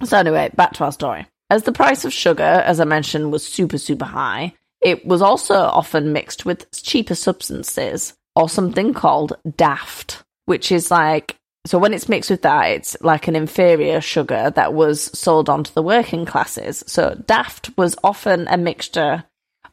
[0.03, 1.27] So anyway, back to our story.
[1.49, 5.55] As the price of sugar, as I mentioned, was super, super high, it was also
[5.55, 11.35] often mixed with cheaper substances or something called daft, which is like
[11.65, 15.63] so when it's mixed with that, it's like an inferior sugar that was sold on
[15.65, 16.83] to the working classes.
[16.87, 19.25] So daft was often a mixture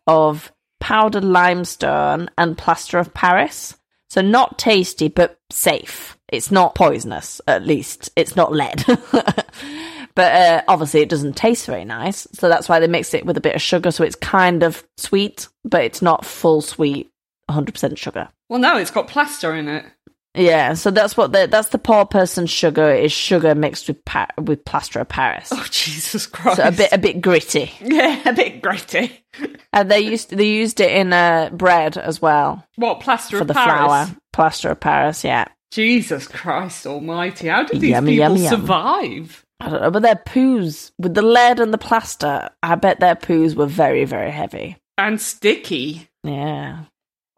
[0.06, 3.76] of powdered limestone and plaster of Paris.
[4.10, 6.18] So not tasty, but safe.
[6.28, 8.10] It's not poisonous, at least.
[8.16, 8.84] It's not lead.
[10.16, 12.26] but uh, obviously, it doesn't taste very nice.
[12.32, 13.92] So that's why they mix it with a bit of sugar.
[13.92, 17.12] So it's kind of sweet, but it's not full sweet,
[17.48, 18.28] 100% sugar.
[18.48, 19.84] Well, no, it's got plaster in it.
[20.38, 24.28] Yeah, so that's what the, that's the poor person's sugar is sugar mixed with pa-
[24.38, 25.48] with plaster of Paris.
[25.50, 26.58] Oh, Jesus Christ.
[26.58, 27.72] So a bit a bit gritty.
[27.80, 29.24] Yeah, a bit gritty.
[29.72, 33.48] And they used they used it in uh, bread as well What, plaster for of
[33.48, 33.86] the Paris?
[33.86, 34.16] flour.
[34.34, 35.46] Plaster of Paris, yeah.
[35.70, 37.48] Jesus Christ almighty.
[37.48, 38.48] How did these Yummy, people yum.
[38.50, 39.45] survive?
[39.60, 43.16] I don't know, but their poos with the lead and the plaster, I bet their
[43.16, 44.76] poos were very very heavy.
[44.98, 46.08] And sticky.
[46.24, 46.84] Yeah.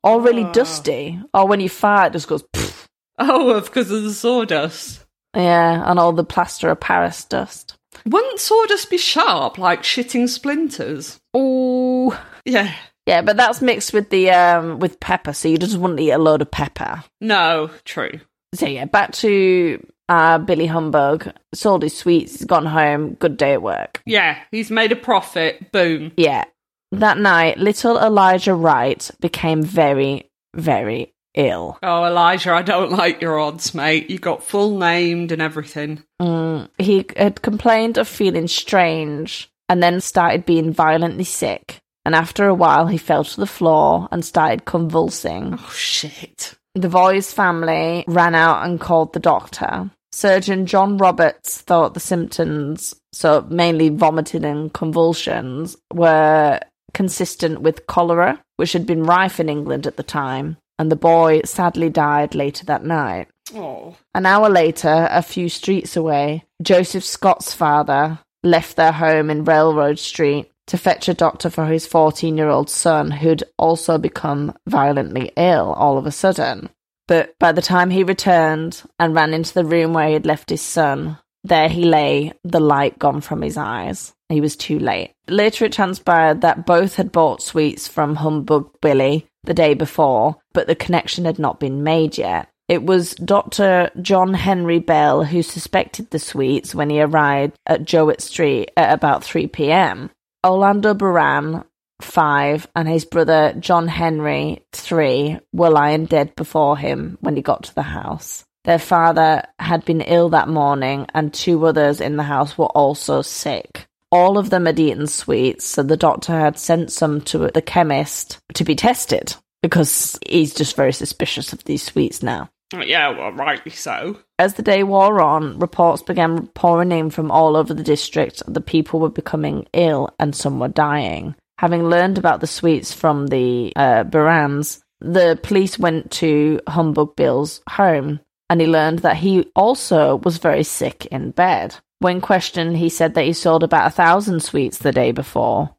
[0.05, 0.53] Or really Ah.
[0.53, 1.21] dusty.
[1.35, 2.43] Or when you fart, it just goes.
[2.55, 2.87] Pfft.
[3.19, 5.05] Oh, because of the sawdust.
[5.37, 7.75] Yeah, and all the plaster of Paris dust.
[8.07, 11.19] Wouldn't sawdust be sharp, like shitting splinters?
[11.35, 12.73] Oh, Yeah.
[13.07, 16.19] Yeah, but that's mixed with the um with pepper, so you just wouldn't eat a
[16.19, 17.03] load of pepper.
[17.21, 18.21] No, true.
[18.55, 21.33] So yeah, back to uh Billy Humbug.
[21.55, 24.03] Sold his sweets, he's gone home, good day at work.
[24.07, 25.73] Yeah, he's made a profit.
[25.73, 26.13] Boom.
[26.17, 26.45] Yeah.
[26.93, 31.79] That night, little Elijah Wright became very, very ill.
[31.83, 34.11] Oh, Elijah, I don't like your odds, mate.
[34.11, 36.03] You got full named and everything.
[36.21, 41.79] Mm, he had complained of feeling strange and then started being violently sick.
[42.05, 45.59] And after a while, he fell to the floor and started convulsing.
[45.59, 46.55] Oh, shit.
[46.75, 49.91] The boy's family ran out and called the doctor.
[50.13, 56.61] Surgeon John Roberts thought the symptoms, so mainly vomiting and convulsions, were
[56.95, 61.43] consistent with cholera, which had been rife in England at the time, and the boy
[61.45, 63.29] sadly died later that night.
[63.55, 63.97] Oh.
[64.15, 69.99] An hour later, a few streets away, Joseph Scott's father left their home in Railroad
[69.99, 75.33] Street to fetch a doctor for his 14 year old son, who'd also become violently
[75.37, 76.69] ill all of a sudden.
[77.09, 80.51] But by the time he returned and ran into the room where he had left
[80.51, 84.13] his son, there he lay, the light gone from his eyes.
[84.29, 85.15] He was too late.
[85.27, 90.67] Later, it transpired that both had bought sweets from Humbug Billy the day before, but
[90.67, 92.49] the connection had not been made yet.
[92.69, 93.91] It was Dr.
[94.03, 99.25] John Henry Bell who suspected the sweets when he arrived at Jowett Street at about
[99.25, 100.11] 3 pm.
[100.47, 101.65] Orlando Baran,
[102.01, 107.65] 5, and his brother John Henry, 3, were lying dead before him when he got
[107.65, 108.45] to the house.
[108.65, 113.23] Their father had been ill that morning, and two others in the house were also
[113.23, 113.87] sick.
[114.11, 118.39] All of them had eaten sweets, so the doctor had sent some to the chemist
[118.55, 122.49] to be tested because he's just very suspicious of these sweets now.
[122.73, 124.19] Yeah, well, rightly so.
[124.39, 128.61] As the day wore on, reports began pouring in from all over the district that
[128.67, 131.35] people were becoming ill and some were dying.
[131.59, 137.61] Having learned about the sweets from the uh, Barans, the police went to Humbug Bill's
[137.69, 141.75] home and he learned that he also was very sick in bed.
[141.99, 145.75] When questioned, he said that he sold about a thousand sweets the day before,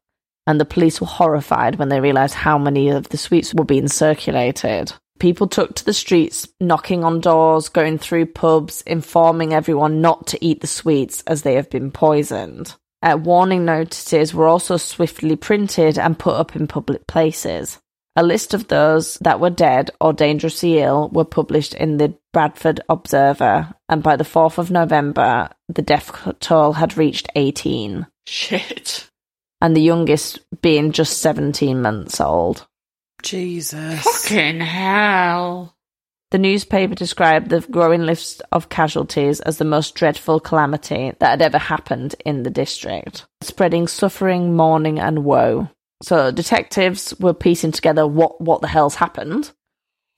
[0.46, 3.88] and the police were horrified when they realized how many of the sweets were being
[3.88, 4.92] circulated.
[5.18, 10.46] People took to the streets, knocking on doors, going through pubs, informing everyone not to
[10.46, 12.76] eat the sweets as they have been poisoned.
[13.02, 17.80] Uh, warning notices were also swiftly printed and put up in public places.
[18.16, 22.82] A list of those that were dead or dangerously ill were published in the Bradford
[22.90, 29.10] Observer, and by the 4th of November, the death toll had reached 18, Shit.
[29.62, 32.68] and the youngest being just 17 months old.
[33.24, 34.02] Jesus.
[34.02, 35.76] Fucking hell.
[36.32, 41.42] The newspaper described the growing list of casualties as the most dreadful calamity that had
[41.42, 45.70] ever happened in the district, spreading suffering, mourning, and woe.
[46.04, 49.52] So detectives were piecing together what, what the hell's happened.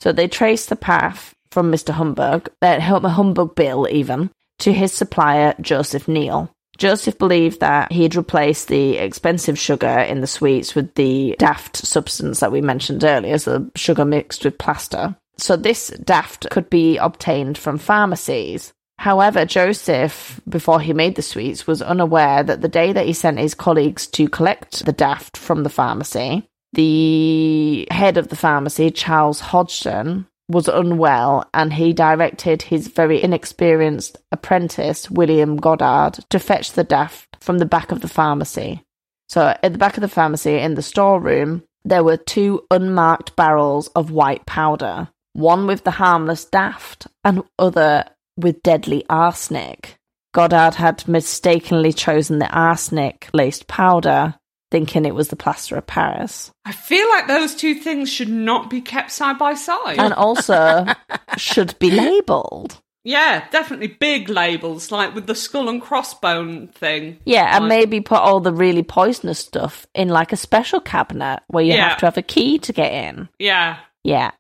[0.02, 1.94] So they traced the path from Mr.
[1.94, 6.52] Humbug, uh, Hum- Humbug Bill even, to his supplier, Joseph Neal.
[6.78, 12.40] Joseph believed that he'd replaced the expensive sugar in the sweets with the daft substance
[12.40, 15.16] that we mentioned earlier, so sugar mixed with plaster.
[15.42, 18.74] So this daft could be obtained from pharmacies.
[19.00, 23.40] However, Joseph, before he made the sweets, was unaware that the day that he sent
[23.40, 29.40] his colleagues to collect the daft from the pharmacy, the head of the pharmacy, Charles
[29.40, 36.84] Hodgson, was unwell and he directed his very inexperienced apprentice, William Goddard, to fetch the
[36.84, 38.84] daft from the back of the pharmacy.
[39.28, 43.88] So, at the back of the pharmacy in the storeroom, there were two unmarked barrels
[43.96, 48.06] of white powder, one with the harmless daft and other
[48.38, 49.98] with deadly arsenic.
[50.34, 54.36] Goddard had mistakenly chosen the arsenic laced powder,
[54.72, 56.52] thinking it was the plaster of Paris.
[56.64, 59.98] I feel like those two things should not be kept side by side.
[60.00, 60.86] And also
[61.38, 62.78] should be labelled.
[63.04, 67.20] yeah, definitely big labels, like with the skull and crossbone thing.
[67.26, 71.42] Yeah, and Like- maybe put all the really poisonous stuff in like a special cabinet
[71.48, 71.90] where you Yeah.
[71.90, 73.28] have to have a key to get in.
[73.40, 73.78] Yeah.
[74.04, 74.32] Yeah.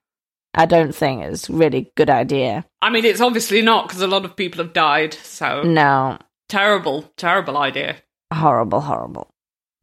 [0.53, 2.65] I don't think it's a really good idea.
[2.81, 5.13] I mean, it's obviously not because a lot of people have died.
[5.13, 6.17] So No.
[6.49, 7.97] terrible, terrible idea.
[8.33, 9.27] Horrible, horrible.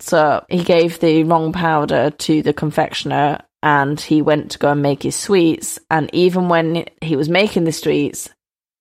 [0.01, 4.83] So he gave the wrong powder to the confectioner and he went to go and
[4.83, 5.79] make his sweets.
[5.91, 8.29] And even when he was making the sweets,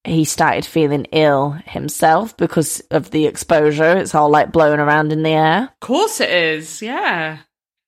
[0.04, 3.98] he started feeling ill himself because of the exposure.
[3.98, 5.64] It's all like blowing around in the air.
[5.64, 6.82] Of course it is.
[6.82, 7.40] Yeah.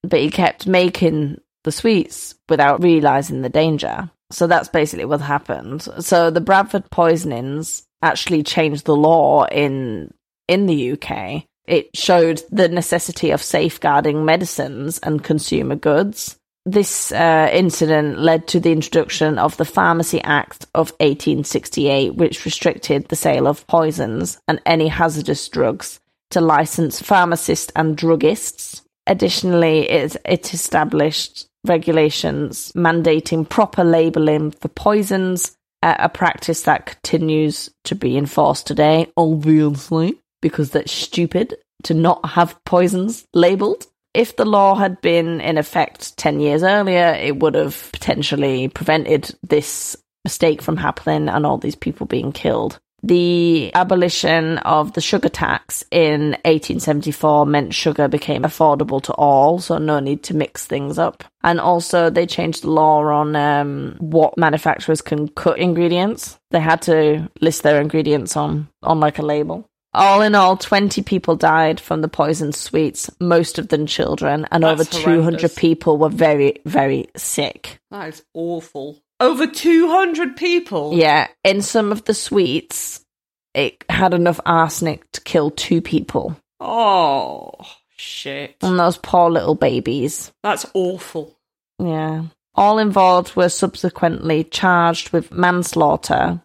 [0.04, 4.10] but he kept making the sweets without realizing the danger.
[4.32, 5.88] So that's basically what happened.
[5.99, 10.14] So the Bradford poisonings actually changed the law in
[10.47, 11.45] in the UK.
[11.68, 16.36] It showed the necessity of safeguarding medicines and consumer goods.
[16.66, 23.07] This uh, incident led to the introduction of the Pharmacy Act of 1868, which restricted
[23.07, 25.99] the sale of poisons and any hazardous drugs
[26.32, 28.82] to licensed pharmacists and druggists.
[29.07, 37.70] Additionally, it, it established regulations mandating proper labelling for poisons, uh, a practice that continues
[37.86, 43.86] to be enforced today, obviously, because that's stupid to not have poisons labelled.
[44.14, 49.36] If the law had been in effect 10 years earlier, it would have potentially prevented
[49.43, 52.80] this mistake from happening and all these people being killed.
[53.04, 59.78] The abolition of the sugar tax in 1874 meant sugar became affordable to all, so
[59.78, 61.24] no need to mix things up.
[61.43, 66.39] And also, they changed the law on um, what manufacturers can cut ingredients.
[66.52, 69.66] They had to list their ingredients on, on like a label.
[69.93, 74.64] All in all, 20 people died from the poisoned sweets, most of them children, and
[74.64, 75.56] That's over 200 horrendous.
[75.56, 77.80] people were very, very sick.
[77.89, 79.02] That is awful.
[79.20, 80.93] Over 200 people.
[80.93, 83.05] Yeah, in some of the sweets,
[83.53, 86.38] it had enough arsenic to kill two people.
[86.59, 87.51] Oh,
[87.97, 88.55] shit.
[88.61, 90.32] And those poor little babies.
[90.43, 91.38] That's awful.
[91.80, 92.24] Yeah.
[92.55, 96.41] All involved were subsequently charged with manslaughter,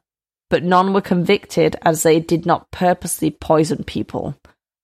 [0.50, 4.36] but none were convicted as they did not purposely poison people.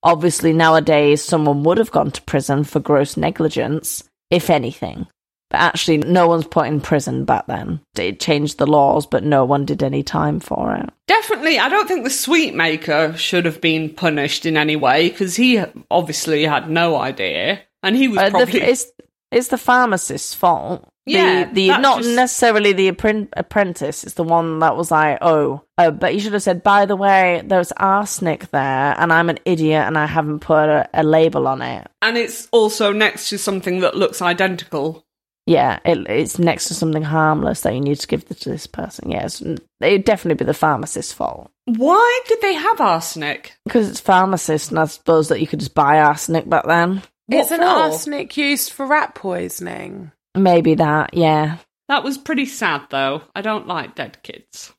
[0.03, 5.07] Obviously, nowadays, someone would have gone to prison for gross negligence, if anything.
[5.51, 7.81] But actually, no one's put in prison back then.
[7.99, 10.89] It changed the laws, but no one did any time for it.
[11.09, 15.35] Definitely, I don't think the sweet maker should have been punished in any way because
[15.37, 17.61] he obviously had no idea.
[17.83, 18.61] And he was Uh, the- probably.
[18.61, 18.87] it's,
[19.33, 20.87] it's the pharmacist's fault.
[21.07, 24.05] Yeah, the, the not just- necessarily the appren- apprentice.
[24.05, 26.95] It's the one that was like, oh, oh, but you should have said, by the
[26.95, 31.49] way, there's arsenic there, and I'm an idiot, and I haven't put a, a label
[31.49, 31.89] on it.
[32.03, 35.05] and it's also next to something that looks identical.
[35.51, 39.11] Yeah, it, it's next to something harmless that you need to give to this person.
[39.11, 39.43] Yes,
[39.81, 43.57] it'd definitely be the pharmacist's fault Why did they have arsenic?
[43.65, 47.03] because it's pharmacist, and I suppose that you could just buy arsenic back then.
[47.27, 47.65] What Isn't for?
[47.65, 50.13] arsenic used for rat poisoning?
[50.37, 51.15] Maybe that.
[51.15, 51.57] Yeah.
[51.89, 53.23] That was pretty sad, though.
[53.35, 54.73] I don't like dead kids.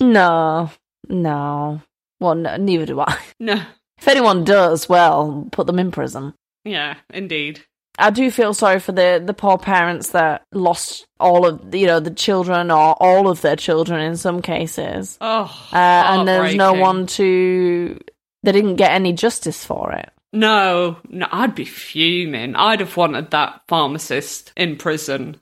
[0.00, 0.72] No.
[1.08, 1.80] No.
[2.18, 3.16] Well, no, neither do I.
[3.38, 3.62] No.
[4.00, 6.34] If anyone does, well, put them in prison.
[6.64, 7.64] Yeah, indeed.
[7.98, 12.00] I do feel sorry for the the poor parents that lost all of you know
[12.00, 16.74] the children or all of their children in some cases, Oh, uh, and there's no
[16.74, 17.98] one to.
[18.44, 20.10] They didn't get any justice for it.
[20.32, 22.54] No, no, I'd be fuming.
[22.54, 25.36] I'd have wanted that pharmacist in prison.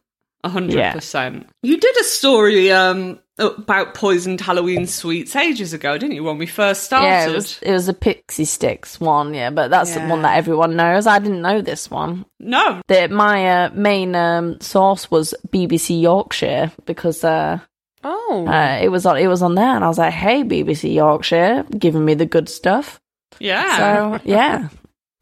[0.45, 0.93] A hundred Yeah.
[0.93, 1.49] percent.
[1.63, 6.25] You did a story um about poisoned Halloween sweets ages ago, didn't you?
[6.25, 7.07] When we first started.
[7.07, 10.37] Yeah, it was it was a pixie sticks one, yeah, but that's the one that
[10.37, 11.07] everyone knows.
[11.07, 12.25] I didn't know this one.
[12.41, 17.59] No, The, my uh, main um, source was BBC Yorkshire because uh,
[18.05, 20.95] Oh, uh, it was on it was on there, and I was like, "Hey, BBC
[20.95, 23.01] Yorkshire, giving me the good stuff."
[23.41, 23.77] yeah.
[23.79, 24.69] So yeah.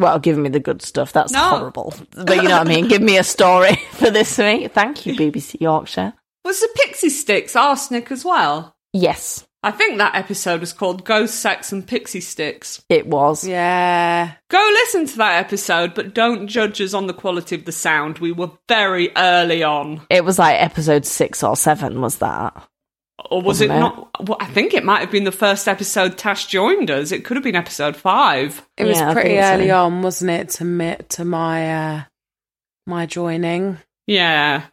[0.01, 1.13] Well, giving me the good stuff.
[1.13, 1.39] That's No.
[1.51, 1.95] horrible.
[2.11, 2.89] But you know what I mean?
[2.89, 4.73] Give me a story for this week.
[4.73, 6.13] Thank you, BBC Yorkshire.
[6.45, 8.77] Was the pixie sticks arsenic as well?
[8.93, 9.47] Yes.
[9.63, 12.85] I think that episode was called Ghost Sex and Pixie Sticks.
[12.91, 13.47] It was.
[13.49, 14.33] Yeah.
[14.51, 18.19] Go listen to that episode, but don't judge us on the quality of the sound.
[18.19, 20.03] We were very early on.
[20.11, 22.53] It was like episode six or seven, was that?
[23.31, 23.81] Or was it Wasn't it?
[23.81, 24.29] not?
[24.29, 27.11] Well, I think it might have been the first episode Tash joined us.
[27.11, 28.67] It could have been episode five.
[28.77, 29.55] It was Yeah, pretty think so.
[29.55, 32.03] early on, wasn't it, to mi- to my uh
[32.87, 33.79] my joining.
[34.07, 34.65] Yeah.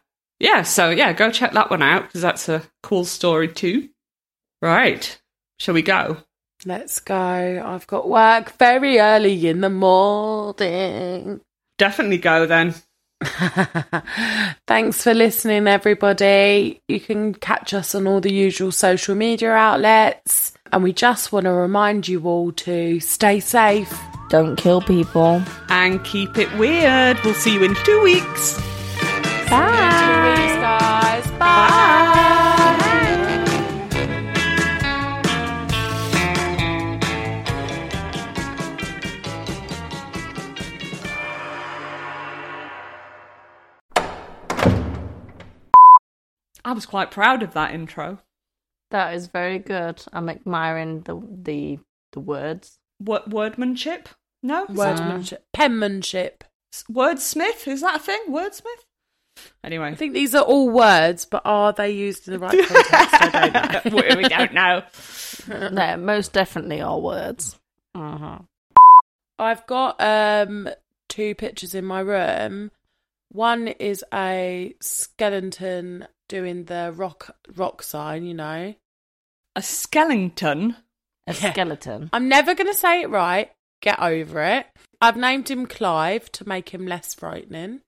[0.42, 3.88] Yeah, so yeah, go check that one out because that's a cool story too.
[4.60, 5.20] Right.
[5.60, 6.16] Shall we go?
[6.66, 7.62] Let's go.
[7.64, 11.40] I've got work very early in the morning.
[11.78, 12.74] Definitely go then.
[14.66, 16.82] Thanks for listening, everybody.
[16.88, 20.54] You can catch us on all the usual social media outlets.
[20.72, 23.96] And we just want to remind you all to stay safe.
[24.28, 25.40] Don't kill people.
[25.68, 27.16] And keep it weird.
[27.24, 28.60] We'll see you in two weeks.
[29.48, 29.91] Bye.
[31.52, 31.70] Guys.
[31.70, 31.92] Bye.
[46.64, 48.18] I was quite proud of that intro.
[48.90, 50.02] That is very good.
[50.12, 51.78] I'm admiring the the
[52.12, 52.78] the words.
[52.98, 54.06] What wordmanship?
[54.42, 54.66] No?
[54.66, 55.32] Is that- Wordmanship.
[55.34, 56.44] Uh, Penmanship.
[56.90, 57.66] Wordsmith?
[57.68, 58.20] Is that a thing?
[58.28, 58.84] Wordsmith?
[59.64, 59.88] Anyway.
[59.90, 62.92] I think these are all words, but are they used in the right context?
[62.92, 64.16] I don't know.
[64.16, 64.82] we, don't know.
[65.70, 67.56] no, most definitely are words.
[67.94, 68.38] Uh-huh.
[69.38, 70.68] I've got um
[71.08, 72.70] two pictures in my room.
[73.30, 78.74] One is a skeleton doing the rock rock sign, you know.
[79.54, 80.76] A skeleton?
[81.26, 81.52] A Yeah.
[81.52, 82.10] skeleton.
[82.12, 83.50] I'm never going to say it right.
[83.80, 84.66] Get over it.
[85.00, 87.80] I've named him Clive to make him less frightening.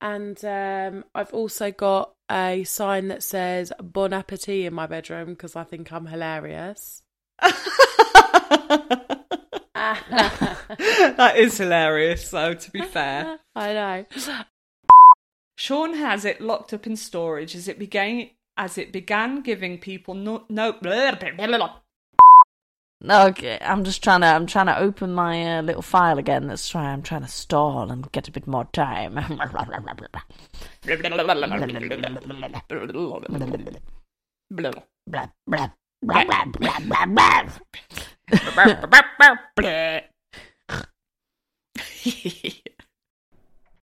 [0.00, 5.56] And um, I've also got a sign that says Bon Appetit in my bedroom because
[5.56, 7.02] I think I'm hilarious.
[9.78, 13.38] that is hilarious, though, to be fair.
[13.56, 14.04] I know.
[15.56, 20.14] Sean has it locked up in storage as it began as it began giving people
[20.14, 21.76] no no blah, blah, blah, blah.
[23.04, 24.26] Okay, I'm just trying to.
[24.26, 26.48] I'm trying to open my uh, little file again.
[26.48, 26.94] That's trying.
[26.94, 29.16] I'm trying to stall and get a bit more time.